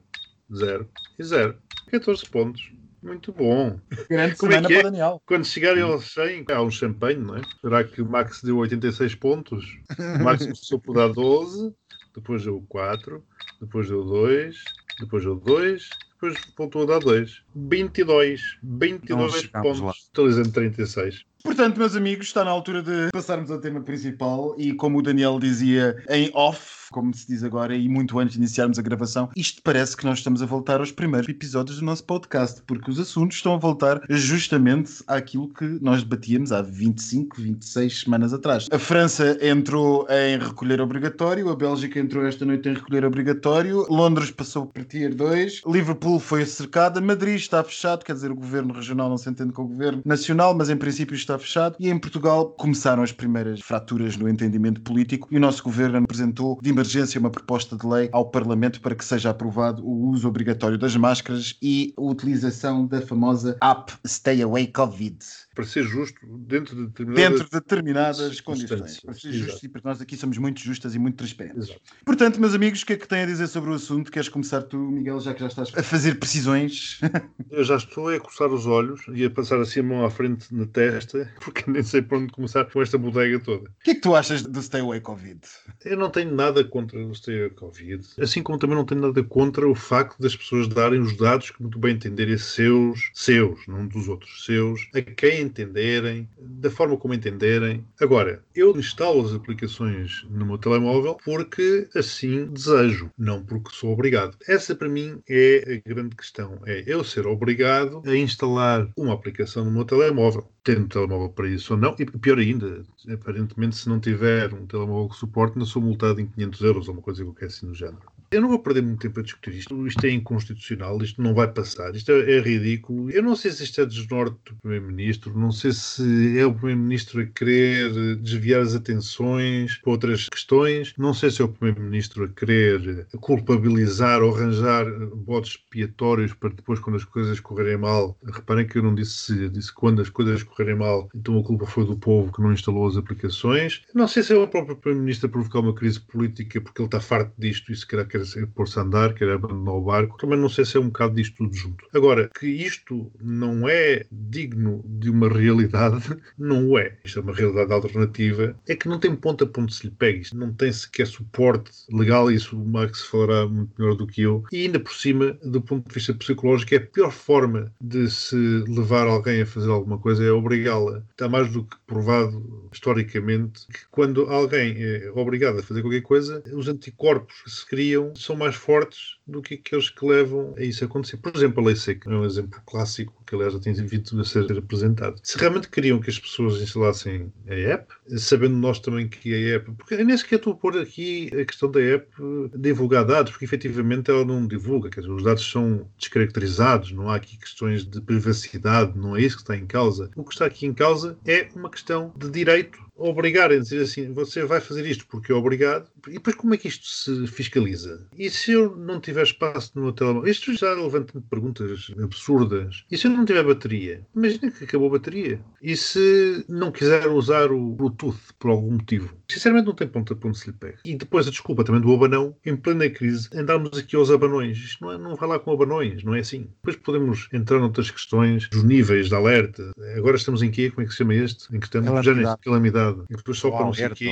[0.55, 0.87] 0
[1.19, 1.57] e 0.
[1.91, 2.73] 14 pontos.
[3.07, 3.79] Muito bom.
[4.11, 4.81] Grande Como é semana que é?
[4.81, 5.23] para o Daniel.
[5.27, 7.42] Quando chegarem aos 100, há um champanhe, não é?
[7.61, 9.64] Será que o Max deu 86 pontos?
[9.99, 11.73] O Max começou por dar 12,
[12.14, 13.23] depois deu 4,
[13.61, 14.57] depois deu 2,
[15.01, 17.42] depois deu 2, depois voltou a dar 2.
[17.55, 18.59] 22.
[18.62, 19.87] 22 Não chegámos lá.
[19.87, 20.03] pontos.
[20.03, 21.25] Estou dizendo 36.
[21.45, 25.38] Portanto, meus amigos, está na altura de passarmos ao tema principal e como o Daniel
[25.38, 29.62] dizia em off, como se diz agora, e muito antes de iniciarmos a gravação, isto
[29.62, 33.37] parece que nós estamos a voltar aos primeiros episódios do nosso podcast, porque os assuntos
[33.37, 38.66] estão a voltar justamente àquilo que nós debatíamos há 25, 26 semanas atrás.
[38.70, 44.31] A França entrou em recolher obrigatório, a Bélgica entrou esta noite em recolher obrigatório, Londres
[44.31, 49.09] passou para Tier 2, Liverpool foi cercada, Madrid está fechado, quer dizer, o governo regional
[49.09, 52.51] não se entende com o governo nacional, mas em princípio está fechado, e em Portugal
[52.51, 57.31] começaram as primeiras fraturas no entendimento político e o nosso governo apresentou de emergência uma
[57.31, 61.95] proposta de lei ao Parlamento para que seja aprovado o uso obrigatório das máscaras e
[61.97, 65.17] a utilização da famosa app Stay Away Covid.
[65.57, 67.31] Para ser justo, dentro de determinadas...
[67.31, 69.01] Dentro de determinadas condições.
[69.01, 71.71] Para ser justo e porque nós aqui somos muito justas e muito transparentes.
[71.71, 71.81] Exato.
[72.05, 74.12] Portanto, meus amigos, o que é que têm a dizer sobre o assunto?
[74.12, 77.01] Queres começar tu, Miguel, já que já estás a fazer precisões?
[77.51, 80.55] Eu já estou a coçar os olhos e a passar assim a mão à frente
[80.55, 83.71] na testa, porque nem sei por onde começar com esta bodega toda.
[83.71, 85.40] O que é que tu achas do Stay Away Covid?
[85.87, 89.66] Eu não tenho nada contra o Stay Covid, assim como também não tenho nada contra
[89.66, 94.07] o facto das pessoas darem os dados que muito bem entenderem seus, seus, não dos
[94.07, 97.85] outros, seus, a quem entenderem, da forma como entenderem.
[98.01, 104.37] Agora, eu instalo as aplicações no meu telemóvel porque assim desejo, não porque sou obrigado.
[104.47, 109.65] Essa para mim é a grande questão, é eu ser obrigado a instalar uma aplicação
[109.65, 114.01] no meu telemóvel tendo telemóvel para isso ou não, e pior ainda, aparentemente, se não
[114.01, 117.47] tiver um telemóvel que suporte, ainda sou multado em 500 euros ou uma coisa qualquer
[117.47, 118.03] assim no género.
[118.31, 119.87] Eu não vou perder muito tempo a discutir isto.
[119.87, 123.11] Isto é inconstitucional, isto não vai passar, isto é, é ridículo.
[123.11, 127.23] Eu não sei se isto é desnorte do Primeiro-Ministro, não sei se é o Primeiro-Ministro
[127.23, 132.29] a querer desviar as atenções para outras questões, não sei se é o Primeiro-Ministro a
[132.29, 138.19] querer culpabilizar ou arranjar botes expiatórios para depois, quando as coisas correrem mal.
[138.25, 141.67] Reparem que eu não disse se, disse quando as coisas correrem mal, então a culpa
[141.67, 143.83] foi do povo que não instalou as aplicações.
[143.95, 147.01] Não sei se é o próprio Primeiro-Ministro a provocar uma crise política porque ele está
[147.01, 148.07] farto disto e se calhar
[148.55, 150.18] pôr-se a andar, quer abandonar o barco.
[150.18, 151.85] Também não sei se é um bocado disto tudo junto.
[151.94, 156.02] Agora, que isto não é digno de uma realidade,
[156.38, 156.96] não é.
[157.05, 158.57] Isto é uma realidade alternativa.
[158.66, 160.20] É que não tem ponto a ponto se lhe pegue.
[160.20, 162.31] Isto não tem sequer suporte legal.
[162.31, 164.44] Isso o Max falará muito melhor do que eu.
[164.52, 168.37] E ainda por cima, do ponto de vista psicológico, é a pior forma de se
[168.68, 171.02] levar alguém a fazer alguma coisa é obrigá-la.
[171.11, 176.42] Está mais do que provado historicamente que quando alguém é obrigado a fazer qualquer coisa,
[176.52, 181.16] os anticorpos se criam são mais fortes do que aqueles que levam a isso acontecer.
[181.16, 184.25] Por exemplo, a lei seca é um exemplo clássico que, aliás, já tem vindo a
[184.25, 185.21] ser apresentado.
[185.23, 189.73] Se realmente queriam que as pessoas instalassem a app, sabendo nós também que a app.
[189.73, 192.07] Porque nem sequer estou a pôr aqui a questão da app
[192.55, 197.16] divulgar dados, porque efetivamente ela não divulga, quer dizer, os dados são descaracterizados, não há
[197.16, 200.11] aqui questões de privacidade, não é isso que está em causa.
[200.14, 204.13] O que está aqui em causa é uma questão de direito obrigarem a dizer assim,
[204.13, 208.07] você vai fazer isto porque é obrigado, e depois como é que isto se fiscaliza?
[208.17, 210.31] E se eu não tiver espaço no meu telemóvel?
[210.31, 212.85] Isto já levanta perguntas absurdas.
[212.91, 214.07] E se eu não tiver bateria?
[214.15, 215.41] Imagina que acabou a bateria.
[215.63, 219.15] E se não quiser usar o Bluetooth por algum motivo?
[219.29, 220.79] Sinceramente não tem ponta para onde se lhe pega.
[220.85, 224.57] E depois a desculpa também do abanão, em plena crise, andarmos aqui aos abanões.
[224.57, 226.49] Isto não, é, não vai lá com abanões, não é assim.
[226.63, 229.71] Depois podemos entrar noutras questões dos níveis de alerta.
[229.97, 230.71] Agora estamos em quê?
[230.71, 231.55] Como é que se chama este?
[231.55, 232.21] Em que estamos já Calamidade.
[232.21, 232.86] neste calamidade.
[233.09, 234.11] E depois sobe para não sei quê.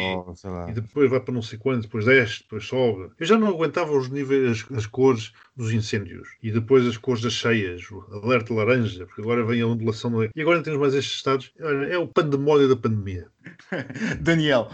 [0.68, 3.10] E depois vai para não sei quanto, depois desce, depois sobe.
[3.18, 6.28] Eu já não aguentava os níveis, as, as cores dos incêndios.
[6.42, 10.24] E depois as cores das cheias, o alerta laranja, porque agora vem a ondulação.
[10.24, 11.52] E agora não temos mais estes estados.
[11.90, 13.28] É o pandemónio da pandemia.
[14.20, 14.68] Daniel,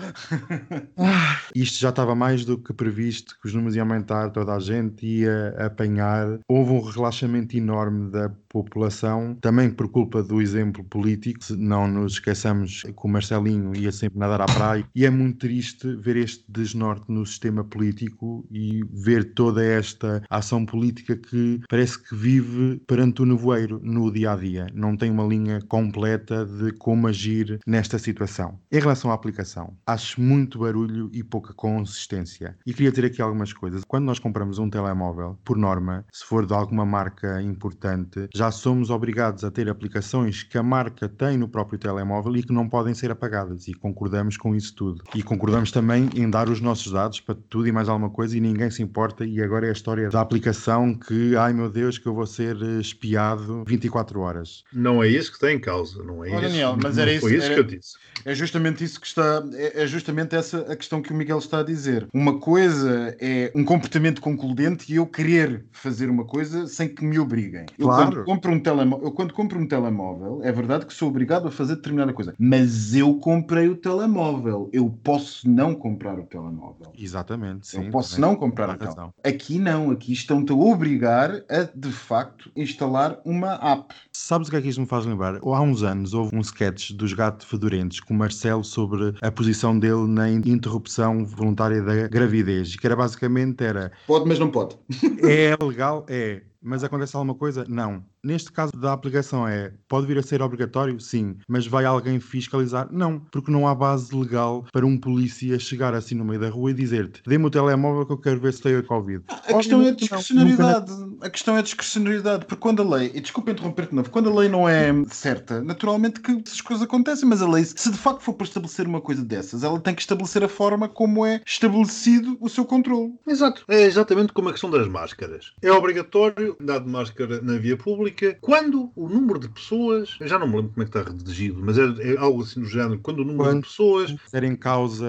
[1.54, 5.04] Isto já estava mais do que previsto, que os números iam aumentar, toda a gente
[5.04, 6.38] ia apanhar.
[6.48, 11.40] Houve um relaxamento enorme da população, também por culpa do exemplo político.
[11.56, 14.84] Não nos esqueçamos que o Marcelinho ia sempre nadar à praia.
[14.94, 20.64] E é muito triste ver este desnorte no sistema político e ver toda esta ação
[20.66, 24.66] política que parece que vive perante o nevoeiro no dia a dia.
[24.74, 28.59] Não tem uma linha completa de como agir nesta situação.
[28.72, 32.56] Em relação à aplicação, acho muito barulho e pouca consistência.
[32.66, 33.82] E queria dizer aqui algumas coisas.
[33.86, 38.90] Quando nós compramos um telemóvel, por norma, se for de alguma marca importante, já somos
[38.90, 42.94] obrigados a ter aplicações que a marca tem no próprio telemóvel e que não podem
[42.94, 43.66] ser apagadas.
[43.68, 45.02] E concordamos com isso tudo.
[45.14, 48.40] E concordamos também em dar os nossos dados para tudo e mais alguma coisa e
[48.40, 49.24] ninguém se importa.
[49.24, 52.56] E agora é a história da aplicação que, ai meu Deus, que eu vou ser
[52.62, 54.64] eh, espiado 24 horas.
[54.72, 56.42] Não é isso que está em causa, não é Ó, isso.
[56.42, 57.92] Daniel, mas não era foi isso- isso era- que eu disse.
[58.24, 59.42] É justamente isso que está.
[59.54, 62.08] É, é justamente essa a questão que o Miguel está a dizer.
[62.12, 67.18] Uma coisa é um comportamento concludente e eu querer fazer uma coisa sem que me
[67.18, 67.66] obriguem.
[67.78, 68.10] Eu Claro.
[68.12, 71.50] quando compro um telemóvel, eu quando compro um telemóvel, é verdade que sou obrigado a
[71.50, 74.68] fazer determinada coisa, mas eu comprei o telemóvel.
[74.72, 76.92] Eu posso não comprar o telemóvel.
[76.98, 77.68] Exatamente.
[77.68, 78.30] Sim, eu posso também.
[78.30, 79.14] não comprar o telemóvel.
[79.24, 83.94] Aqui não, aqui estão-te a obrigar a de facto instalar uma app.
[84.12, 85.36] Sabes o que é que isto me faz lembrar?
[85.36, 89.78] Há uns anos houve um sketch dos Gato Fedorentes com o Marcelo sobre a posição
[89.78, 94.76] dele na in- interrupção voluntária da gravidez, que era basicamente era Pode, mas não pode.
[95.22, 96.04] é legal?
[96.08, 96.42] É.
[96.62, 97.64] Mas acontece alguma coisa?
[97.68, 98.04] Não.
[98.22, 101.00] Neste caso da aplicação é, pode vir a ser obrigatório?
[101.00, 101.36] Sim.
[101.48, 102.86] Mas vai alguém fiscalizar?
[102.90, 103.20] Não.
[103.32, 106.74] Porque não há base legal para um polícia chegar assim no meio da rua e
[106.74, 109.24] dizer-te, dê-me o telemóvel que eu quero ver se tenho a Covid.
[109.28, 109.96] A questão é a não.
[109.96, 110.92] discricionariedade.
[111.22, 114.28] A questão é a discricionariedade, porque quando a lei, e desculpa interromper-te de novo, quando
[114.28, 117.96] a lei não é certa, naturalmente que essas coisas acontecem, mas a lei, se de
[117.96, 121.40] facto for para estabelecer uma coisa dessas, ela tem que estabelecer a forma como é
[121.46, 123.14] estabelecido o seu controle.
[123.26, 123.64] Exato.
[123.68, 125.52] É exatamente como a questão das máscaras.
[125.62, 128.09] É obrigatório andar de máscara na via pública
[128.40, 130.16] quando o número de pessoas.
[130.20, 132.60] Eu já não me lembro como é que está redigido, mas é, é algo assim
[132.60, 132.98] do género.
[133.00, 134.14] Quando o número Quando- de pessoas.
[134.28, 135.04] Ser em causa.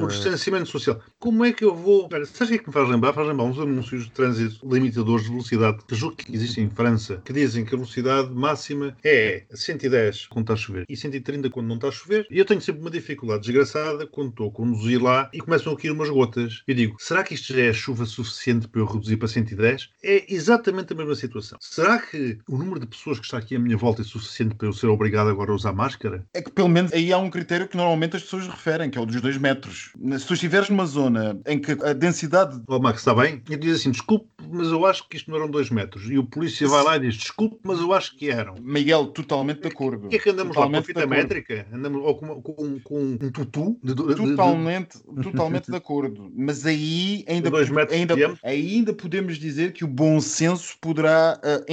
[0.00, 1.00] uh, O distanciamento social.
[1.18, 2.08] Como é que eu vou.
[2.10, 3.12] Sabes o que é que me faz lembrar?
[3.12, 7.20] Faz lembrar uns anúncios de trânsito limitadores de velocidade que julgo que existem em França,
[7.24, 11.66] que dizem que a velocidade máxima é 110 quando está a chover e 130 quando
[11.66, 12.26] não está a chover.
[12.30, 15.76] E eu tenho sempre uma dificuldade desgraçada quando estou a conduzir lá e começam a
[15.76, 16.62] cair umas gotas.
[16.66, 19.90] Eu digo, será que isto já é chuva suficiente para eu reduzir para 110?
[20.02, 21.58] É exatamente a mesma situação.
[21.60, 24.68] Será que o número de pessoas que está aqui à minha volta é suficiente para
[24.68, 26.24] eu ser obrigado agora a usar máscara?
[26.34, 29.00] É que pelo menos aí há um critério que normalmente as pessoas referem, que é
[29.00, 29.92] o dos dois metros.
[30.18, 32.60] Se tu estiveres numa zona em que a densidade.
[32.68, 33.42] Ó Max, está bem?
[33.48, 36.08] E diz assim, desculpe, mas eu acho que isto não eram dois metros.
[36.10, 38.54] E o polícia vai lá e diz, desculpe, mas eu acho que eram.
[38.60, 40.02] Miguel, totalmente de acordo.
[40.02, 41.66] Por que é que andamos lá com Totalmente fita métrica?
[41.72, 43.78] Andamos ou com, com- com um tutu?
[43.82, 46.30] De, de- de- Totalmente, totalmente de acordo.
[46.36, 51.64] Mas aí ainda, Dois metros ainda, ainda podemos dizer que o bom senso poderá, eh,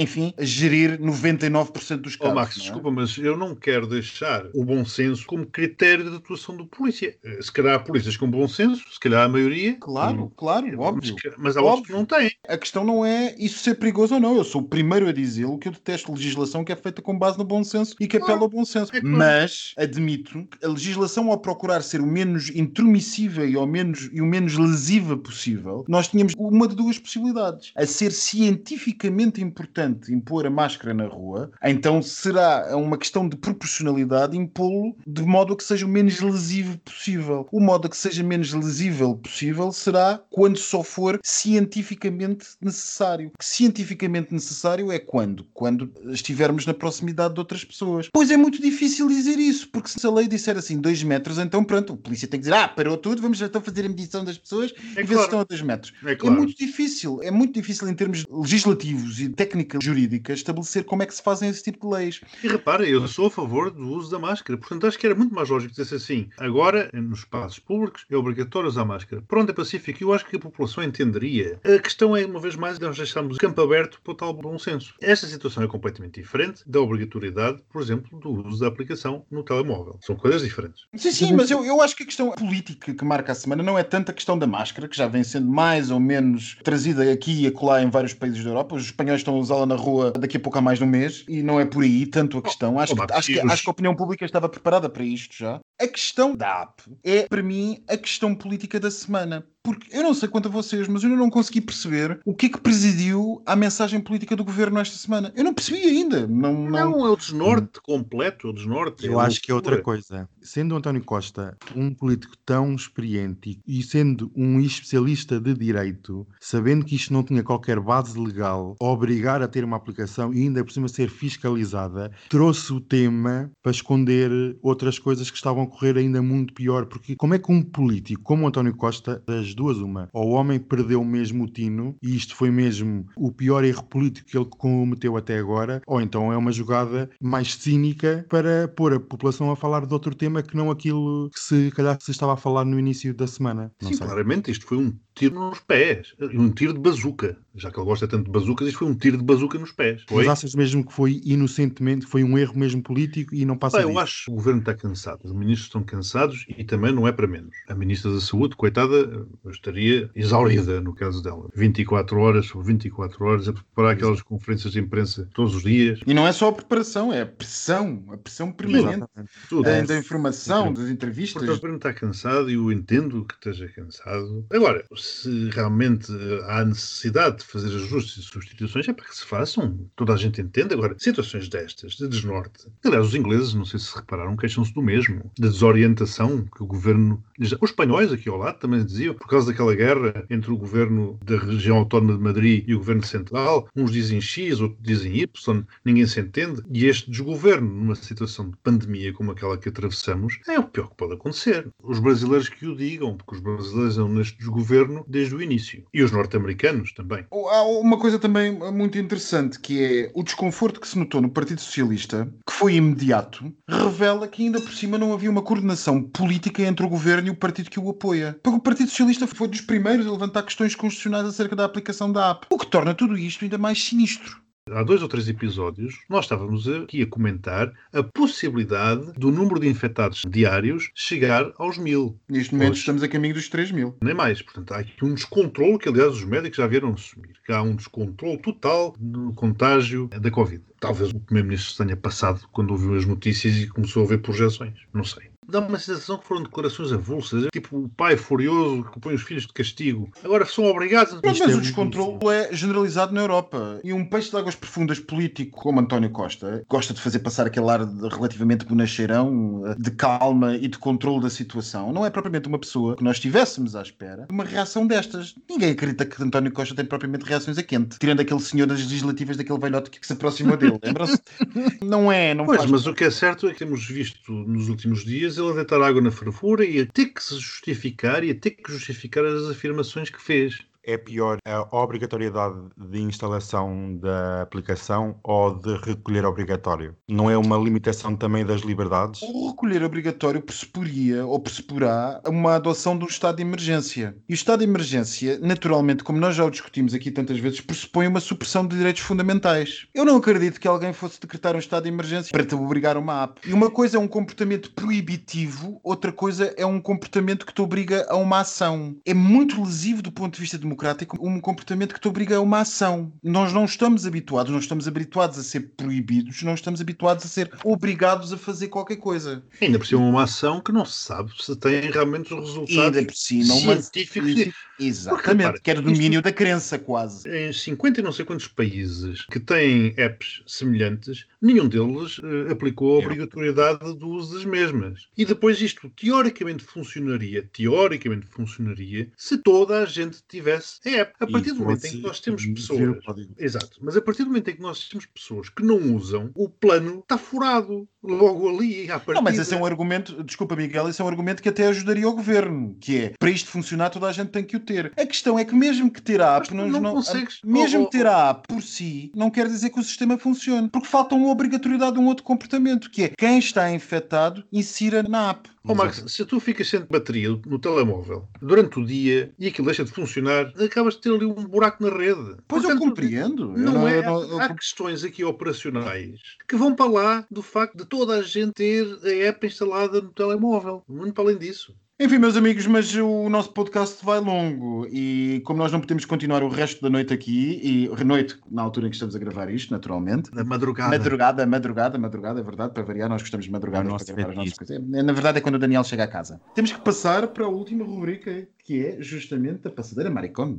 [0.44, 2.34] gerir 99% dos casos.
[2.34, 2.64] Max, não é?
[2.66, 7.16] desculpa, mas eu não quero deixar o bom senso como critério de atuação do polícia.
[7.24, 9.76] Eh, Se calhar há polícias com bom senso, se calhar a maioria.
[9.80, 11.16] Claro, claro, Mas, óbvio.
[11.38, 11.96] mas há outros que Óbvio.
[11.96, 12.30] não têm.
[12.48, 14.36] A questão não é isso ser perigoso ou não.
[14.36, 17.38] Eu sou o primeiro a dizê-lo que eu detesto legislação que é feita com base
[17.38, 18.32] no bom senso e que Claro.
[18.34, 18.94] apela ao bom senso.
[18.94, 19.16] É claro.
[19.16, 24.20] Mas admito que a legislação, ao procurar ser o menos intromissiva e, ao menos, e
[24.20, 27.72] o menos lesiva possível, nós tínhamos uma de duas possibilidades.
[27.76, 34.36] A ser cientificamente importante impor a máscara na rua, então será uma questão de proporcionalidade
[34.36, 37.46] impô-lo de modo a que seja o menos lesivo possível.
[37.52, 43.30] O modo a que seja menos lesível possível será quando só for cientificamente necessário.
[43.38, 45.46] Que cientificamente necessário é quando?
[45.54, 48.08] Quando estivermos na proximidade de outras pessoas.
[48.12, 51.62] Pois é muito difícil dizer isso, porque se a lei disser assim 2 metros, então
[51.62, 54.38] pronto, o polícia tem que dizer ah, parou tudo, vamos então fazer a medição das
[54.38, 55.24] pessoas É e ver se claro.
[55.24, 55.92] estão a 2 metros.
[56.04, 56.36] É É claro.
[56.36, 61.06] muito difícil, é muito difícil em termos legislativos e técnica jurídica Pública estabelecer como é
[61.06, 62.20] que se fazem esse tipo de leis.
[62.42, 64.58] E repara, eu sou a favor do uso da máscara.
[64.58, 66.28] Portanto, acho que era muito mais lógico dizer assim.
[66.38, 69.22] Agora, nos espaços públicos, é obrigatório usar máscara.
[69.28, 70.02] Pronto, é pacífico.
[70.02, 71.60] Eu acho que a população entenderia.
[71.64, 74.58] A questão é, uma vez mais, nós deixarmos o campo aberto para o tal bom
[74.58, 74.94] senso.
[75.00, 79.98] Esta situação é completamente diferente da obrigatoriedade, por exemplo, do uso da aplicação no telemóvel.
[80.00, 80.84] São coisas diferentes.
[80.96, 83.78] Sim, sim, mas eu, eu acho que a questão política que marca a semana não
[83.78, 87.42] é tanto a questão da máscara, que já vem sendo mais ou menos trazida aqui
[87.42, 88.76] e acolá em vários países da Europa.
[88.76, 91.24] Os espanhóis estão a usá-la na rua daqui a pouco há mais de um mês
[91.28, 92.78] e não é por aí tanto a questão.
[92.78, 95.60] Acho, oh, que, acho, que, acho que a opinião pública estava preparada para isto já.
[95.80, 99.46] A questão da app é, para mim, a questão política da semana.
[99.64, 102.46] Porque eu não sei quanto a vocês, mas eu ainda não consegui perceber o que
[102.46, 105.32] é que presidiu à mensagem política do governo esta semana.
[105.34, 106.26] Eu não percebi ainda.
[106.26, 106.70] Não, não...
[106.70, 109.06] não é o desnorte completo, é o desnorte.
[109.06, 110.28] Eu é acho que é outra coisa.
[110.42, 116.96] Sendo António Costa um político tão experiente e sendo um especialista de direito, sabendo que
[116.96, 120.88] isto não tinha qualquer base legal, obrigar a ter uma aplicação e ainda por cima
[120.88, 126.52] ser fiscalizada, trouxe o tema para esconder outras coisas que estavam a correr ainda muito
[126.52, 126.84] pior.
[126.84, 130.08] Porque como é que um político como António Costa, das duas, uma.
[130.12, 134.28] Ou o homem perdeu mesmo o tino, e isto foi mesmo o pior erro político
[134.28, 139.00] que ele cometeu até agora, ou então é uma jogada mais cínica para pôr a
[139.00, 142.36] população a falar de outro tema que não aquilo que se calhar se estava a
[142.36, 143.72] falar no início da semana.
[143.80, 144.06] Não Sim, sei.
[144.06, 147.38] claramente isto foi um tiro nos pés, um tiro de bazuca.
[147.54, 150.02] Já que ele gosta tanto de bazucas, isto foi um tiro de bazuca nos pés.
[150.08, 150.24] Foi?
[150.24, 153.90] Mas achas mesmo que foi inocentemente, foi um erro mesmo político e não passa Bem,
[153.90, 157.12] Eu acho que o governo está cansado, os ministros estão cansados e também não é
[157.12, 157.54] para menos.
[157.68, 161.48] A ministra da Saúde, coitada, estaria exaurida no caso dela.
[161.54, 166.00] 24 horas sobre 24 horas a preparar aquelas conferências de imprensa todos os dias.
[166.06, 169.04] E não é só a preparação, é a pressão, a pressão permanente
[169.48, 169.64] Tudo.
[169.64, 171.42] Da, da informação, das entrevistas.
[171.42, 174.46] Portanto, o está cansado e eu entendo que esteja cansado.
[174.50, 176.10] Agora, se realmente
[176.46, 179.78] há necessidade de fazer ajustes e substituições, é para que se façam.
[179.96, 180.74] Toda a gente entende.
[180.74, 182.66] Agora, situações destas, de desnorte.
[182.84, 187.22] Aliás, os ingleses, não sei se repararam, queixam-se do mesmo, da desorientação que o governo.
[187.38, 191.36] Os espanhóis aqui ao lado também diziam, por causa daquela guerra entre o governo da
[191.36, 193.68] região autónoma de Madrid e o governo central.
[193.74, 196.62] Uns dizem X, outros dizem Y, ninguém se entende.
[196.72, 200.96] E este desgoverno, numa situação de pandemia como aquela que atravessamos, é o pior que
[200.96, 201.68] pode acontecer.
[201.82, 205.84] Os brasileiros que o digam, porque os brasileiros são neste desgoverno desde o início.
[205.92, 207.24] E os norte-americanos também.
[207.32, 211.60] Há uma coisa também muito interessante que é o desconforto que se notou no Partido
[211.60, 216.86] Socialista, que foi imediato, revela que ainda por cima não havia uma coordenação política entre
[216.86, 218.38] o governo e o partido que o apoia.
[218.40, 222.30] Porque o Partido Socialista foi dos primeiros a levantar questões constitucionais acerca da aplicação da
[222.30, 224.44] app, o que torna tudo isto ainda mais sinistro.
[224.70, 229.68] Há dois ou três episódios, nós estávamos aqui a comentar a possibilidade do número de
[229.68, 232.18] infectados diários chegar aos mil.
[232.26, 233.94] Neste momento Hoje, estamos a caminho dos 3 mil.
[234.02, 234.40] Nem mais.
[234.40, 237.34] Portanto, há aqui um descontrole que, aliás, os médicos já vieram assumir.
[237.44, 240.64] Que há um descontrole total no contágio da Covid.
[240.80, 244.80] Talvez o Primeiro-Ministro tenha passado quando ouviu as notícias e começou a ver projeções.
[244.94, 249.14] Não sei dá uma sensação que foram declarações avulsas, tipo o pai furioso que põe
[249.14, 250.10] os filhos de castigo.
[250.22, 251.20] Agora são obrigados a.
[251.24, 253.80] Mas, mas é o descontrole é generalizado na Europa.
[253.84, 257.68] E um peixe de águas profundas político como António Costa gosta de fazer passar aquele
[257.68, 261.92] ar de relativamente bonacheirão, de calma e de controle da situação.
[261.92, 265.34] Não é propriamente uma pessoa que nós estivéssemos à espera de uma reação destas.
[265.48, 269.36] Ninguém acredita que António Costa tem propriamente reações a quente, tirando aquele senhor das legislativas
[269.36, 270.78] daquele velhote que se aproximou dele.
[270.82, 271.20] Lembram-se?
[271.82, 272.70] não é, não Pois, faz...
[272.70, 275.80] mas o que é certo é que temos visto nos últimos dias ele a deitar
[275.82, 279.48] água na fervura e a ter que se justificar e a ter que justificar as
[279.48, 286.94] afirmações que fez é pior a obrigatoriedade de instalação da aplicação ou de recolher obrigatório?
[287.08, 289.22] Não é uma limitação também das liberdades?
[289.22, 294.16] O recolher obrigatório pressuporia ou pressuporá uma adoção do estado de emergência.
[294.28, 298.06] E o estado de emergência, naturalmente, como nós já o discutimos aqui tantas vezes, pressupõe
[298.06, 299.86] uma supressão de direitos fundamentais.
[299.94, 303.00] Eu não acredito que alguém fosse decretar um estado de emergência para te obrigar a
[303.00, 303.40] uma app.
[303.48, 308.06] E uma coisa é um comportamento proibitivo, outra coisa é um comportamento que te obriga
[308.08, 308.96] a uma ação.
[309.06, 312.40] É muito lesivo do ponto de vista democrático democrático um comportamento que te obriga a
[312.40, 313.12] uma ação.
[313.22, 317.50] Nós não estamos habituados, não estamos habituados a ser proibidos, não estamos habituados a ser
[317.64, 319.42] obrigados a fazer qualquer coisa.
[319.60, 323.04] Ainda por cima uma ação que não se sabe se tem realmente os resultados Ainda
[323.04, 324.46] por cima, científicos.
[324.46, 324.54] Uma...
[324.78, 327.28] Exatamente, Porque, que era domínio isto, da crença quase.
[327.28, 332.96] Em 50 e não sei quantos países que têm apps semelhantes, nenhum deles uh, aplicou
[332.96, 335.06] a obrigatoriedade do uso das mesmas.
[335.16, 341.26] E depois isto teoricamente funcionaria, teoricamente funcionaria, se toda a gente tivesse acontece é a
[341.26, 342.96] partir do momento em que nós temos pessoas.
[343.38, 346.48] Exato, mas a partir do momento em que nós temos pessoas que não usam, o
[346.48, 349.14] plano está furado logo ali à partida.
[349.14, 352.08] Não, mas esse é um argumento, desculpa Miguel, esse é um argumento que até ajudaria
[352.08, 354.92] o governo, que é para isto funcionar toda a gente tem que o ter.
[354.96, 357.40] A questão é que mesmo que ter a app, não, não, consegues.
[357.44, 360.88] Mesmo oh, ter a app por si, não quer dizer que o sistema funcione, porque
[360.88, 365.54] falta uma obrigatoriedade de um outro comportamento, que é quem está infectado insira na app.
[365.66, 369.82] Oh, Max, se tu ficas sem bateria no telemóvel durante o dia e aquilo deixa
[369.82, 372.36] de funcionar, acabas de ter ali um buraco na rede.
[372.46, 373.52] Pois Portanto, eu compreendo.
[373.52, 377.84] Não, não é, não, há questões aqui operacionais que vão para lá do facto de
[377.84, 380.82] toda a gente ter a app instalada no telemóvel.
[380.88, 381.74] Muito para além disso.
[382.00, 386.42] Enfim, meus amigos, mas o nosso podcast vai longo e como nós não podemos continuar
[386.42, 389.70] o resto da noite aqui, e noite na altura em que estamos a gravar isto,
[389.70, 390.28] naturalmente.
[390.34, 390.90] Na madrugada.
[390.90, 394.54] Madrugada, madrugada, madrugada, é verdade, para variar, nós gostamos de madrugada para gravar as nossas
[394.54, 394.82] coisas.
[394.88, 396.40] Na verdade é quando o Daniel chega a casa.
[396.52, 400.58] Temos que passar para a última rubrica, que é justamente a passadeira maricón.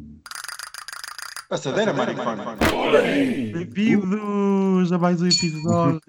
[1.48, 2.38] Passadeira, maricón.
[3.54, 6.02] Bem-vindos a mais um episódio.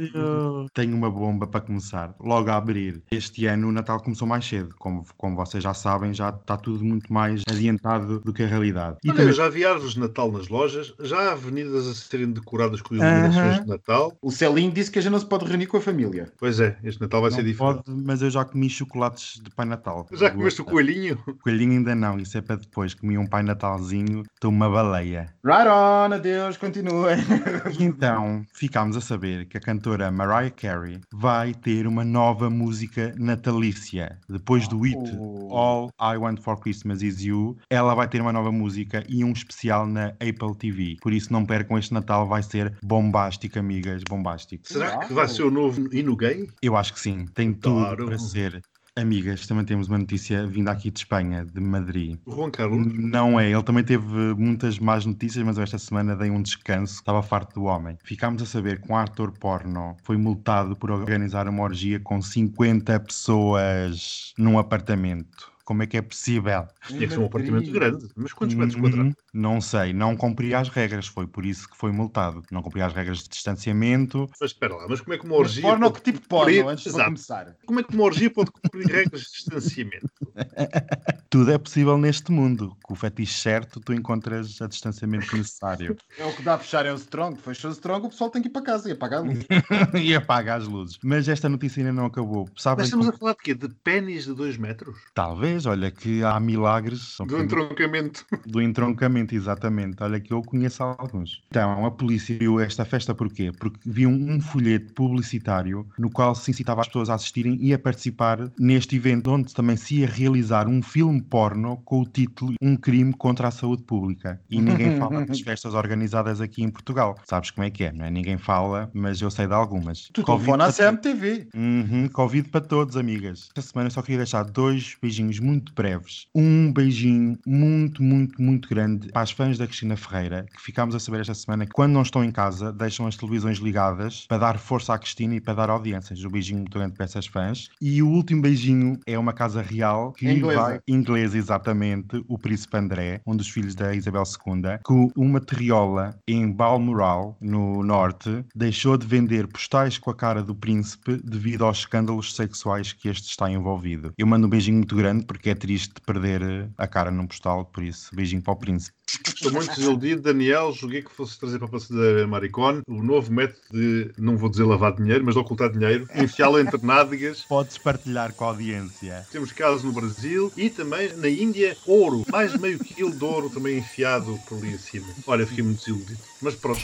[0.73, 2.15] Tenho uma bomba para começar.
[2.19, 3.03] Logo a abrir.
[3.11, 4.75] Este ano o Natal começou mais cedo.
[4.79, 8.97] Como, como vocês já sabem, já está tudo muito mais adiantado do que a realidade.
[9.05, 9.35] E Olha, também...
[9.35, 13.57] já havia árvores de Natal nas lojas, já há avenidas a serem decoradas com iluminações
[13.57, 13.65] uh -huh.
[13.65, 14.17] de Natal.
[14.23, 16.33] O Celinho disse que a gente não se pode reunir com a família.
[16.39, 17.83] Pois é, este Natal vai não ser diferente.
[17.85, 20.07] Pode, mas eu já comi chocolates de Pai Natal.
[20.13, 21.19] Já comeste o coelhinho?
[21.27, 22.95] O coelhinho ainda não, isso é para depois.
[22.95, 25.26] Comi um Pai Natalzinho, estou uma baleia.
[25.45, 27.17] Right on, adeus, continuem.
[27.79, 34.19] Então, ficámos a saber que a cantora Mariah Carey vai ter uma nova música natalícia.
[34.29, 35.49] Depois do hit oh.
[35.53, 39.33] All I Want for Christmas Is You, ela vai ter uma nova música e um
[39.33, 40.97] especial na Apple TV.
[41.01, 44.67] Por isso, não percam este Natal, vai ser bombástico, amigas, bombástico.
[44.67, 46.49] Será que vai ser o novo gay?
[46.63, 48.63] Eu acho que sim, tem tudo para ser.
[48.99, 52.19] Amigas, também temos uma notícia vinda aqui de Espanha, de Madrid.
[52.25, 52.87] O Juan Carlos?
[52.95, 57.23] Não é, ele também teve muitas más notícias, mas esta semana dei um descanso, estava
[57.23, 57.99] farto do homem.
[58.03, 62.99] Ficámos a saber que um ator porno foi multado por organizar uma orgia com 50
[63.01, 65.53] pessoas num apartamento.
[65.67, 66.65] Como é que é possível?
[66.87, 68.07] Tinha que ser um apartamento grande.
[68.15, 69.15] Mas quantos metros quadrados?
[69.35, 72.41] Não sei, não cumpria as regras, foi por isso que foi multado.
[72.53, 74.31] Não cumpria as regras de distanciamento.
[74.41, 75.63] Mas espera lá, mas como é que uma orgia.
[75.63, 77.57] Mas porno, que tipo de porno, antes de começar?
[77.67, 80.09] Como é que uma orgia pode cumprir regras de distanciamento?
[81.29, 82.77] Tudo é possível neste mundo.
[82.83, 85.97] Com o fetiche certo, tu encontras a distanciamento necessário.
[86.19, 87.39] É o que dá a fechar é o strong.
[87.39, 89.45] Fechou o strong, o pessoal tem que ir para casa e apagar a luz.
[89.95, 90.99] e apaga as luzes.
[91.03, 92.49] Mas esta notícia ainda não acabou.
[92.57, 93.17] Sabem Mas estamos como...
[93.17, 93.55] a falar de quê?
[93.55, 94.97] De pênis de 2 metros?
[95.15, 97.17] Talvez, olha que há milagres.
[97.27, 98.25] Do entroncamento.
[98.47, 100.03] Do entroncamento, exatamente.
[100.03, 101.43] Olha que eu conheço alguns.
[101.49, 103.53] Então, a polícia viu esta festa porquê?
[103.53, 107.79] Porque viu um folheto publicitário no qual se incitava as pessoas a assistirem e a
[107.79, 112.77] participar neste evento, onde também se ia realizar um filme porno com o título Um
[112.77, 114.41] crime contra a saúde pública.
[114.51, 117.17] E ninguém fala das festas organizadas aqui em Portugal.
[117.25, 118.11] Sabes como é que é, não é?
[118.11, 120.09] Ninguém fala, mas eu sei de algumas.
[120.13, 121.49] Tu telefona à CMTV.
[121.55, 123.49] Uhum, Covid para todos, amigas.
[123.49, 126.27] Esta semana eu só queria deixar dois beijinhos muito breves.
[126.35, 131.01] Um beijinho muito, muito, muito grande para as fãs da Cristina Ferreira, que ficámos a
[131.01, 134.59] saber esta semana que quando não estão em casa, deixam as televisões ligadas para dar
[134.59, 136.25] força à Cristina e para dar audiências.
[136.25, 137.69] Um beijinho muito grande para essas fãs.
[137.81, 140.61] E o último beijinho é uma casa real que inglesa.
[140.61, 146.19] vai inglesa exatamente, o príncipe André, um dos filhos da Isabel II, que uma terriola
[146.27, 151.79] em Balmoral, no norte, deixou de vender postais com a cara do príncipe devido aos
[151.79, 154.13] escândalos sexuais que este está envolvido.
[154.19, 157.85] Eu mando um beijinho muito grande porque é triste perder a cara num postal, por
[157.85, 158.97] isso, beijinho para o príncipe.
[159.09, 160.73] Estou muito desiludido, Daniel.
[160.73, 164.65] Joguei que fosse trazer para a passadeira Maricone o novo método de, não vou dizer
[164.65, 167.43] lavar dinheiro, mas de ocultar dinheiro, enfiá-lo entre nádegas.
[167.43, 169.25] Podes partilhar com a audiência.
[169.31, 172.25] Temos casos no Brasil e também na Índia, ouro.
[172.31, 175.07] Mais de meio quilo de ouro também enfiado por ali acima.
[175.27, 176.19] Olha, fiquei muito desiludido.
[176.41, 176.81] Mas pronto.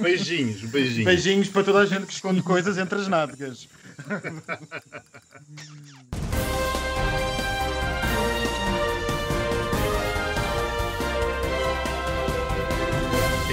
[0.00, 1.04] beijinhos, beijinhos.
[1.04, 3.68] Beijinhos para toda a gente que esconde coisas entre as nádegas.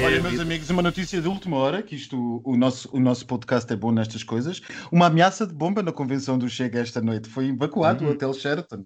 [0.03, 3.71] Olha, meus amigos, uma notícia de última hora, que isto, o nosso, o nosso podcast
[3.71, 4.61] é bom nestas coisas.
[4.91, 7.29] Uma ameaça de bomba na convenção do Chega esta noite.
[7.29, 8.09] Foi evacuado uhum.
[8.09, 8.85] o Hotel Sheraton.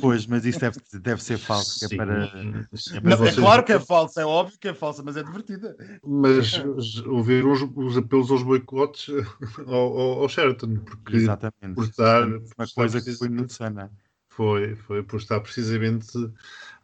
[0.00, 1.84] Pois, mas isso deve, deve ser falso.
[1.84, 5.02] É, para, é, para Não, é claro que é falso, é óbvio que é falsa,
[5.04, 5.76] mas é divertida.
[6.04, 6.58] Mas
[7.06, 9.06] ouvir os, os apelos aos boicotes
[9.66, 11.74] ao, ao, ao Sheraton, porque Exatamente.
[11.74, 12.26] por estar.
[12.26, 13.90] Uma coisa que foi muito sana.
[14.28, 16.08] Foi, foi por estar precisamente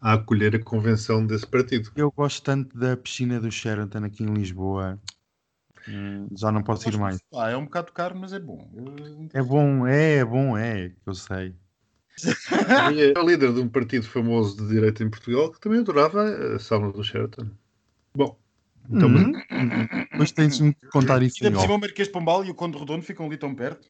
[0.01, 1.91] a acolher a convenção desse partido.
[1.97, 4.99] Eu gosto tanto da piscina do Sheraton aqui em Lisboa.
[5.89, 7.19] Hum, já não posso ir mais.
[7.35, 8.71] Ah, é um bocado caro, mas é bom.
[8.75, 9.29] Eu...
[9.33, 11.55] É bom, é, é bom, é, eu sei.
[13.17, 16.25] A líder de um partido famoso de direita em Portugal que também adorava
[16.55, 17.49] a sauna do Sheraton.
[18.15, 18.37] Bom,
[18.91, 19.33] então, Uhum.
[20.17, 23.03] Mas tens-me que contar isso Ainda por cima o Marquês Pombal e o Conde Redondo
[23.03, 23.89] ficam ali tão perto.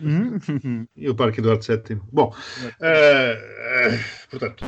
[0.00, 0.86] Uhum.
[0.96, 2.00] e o Parque Eduardo VII.
[2.12, 2.34] Bom,
[2.80, 4.64] eh, eh, portanto,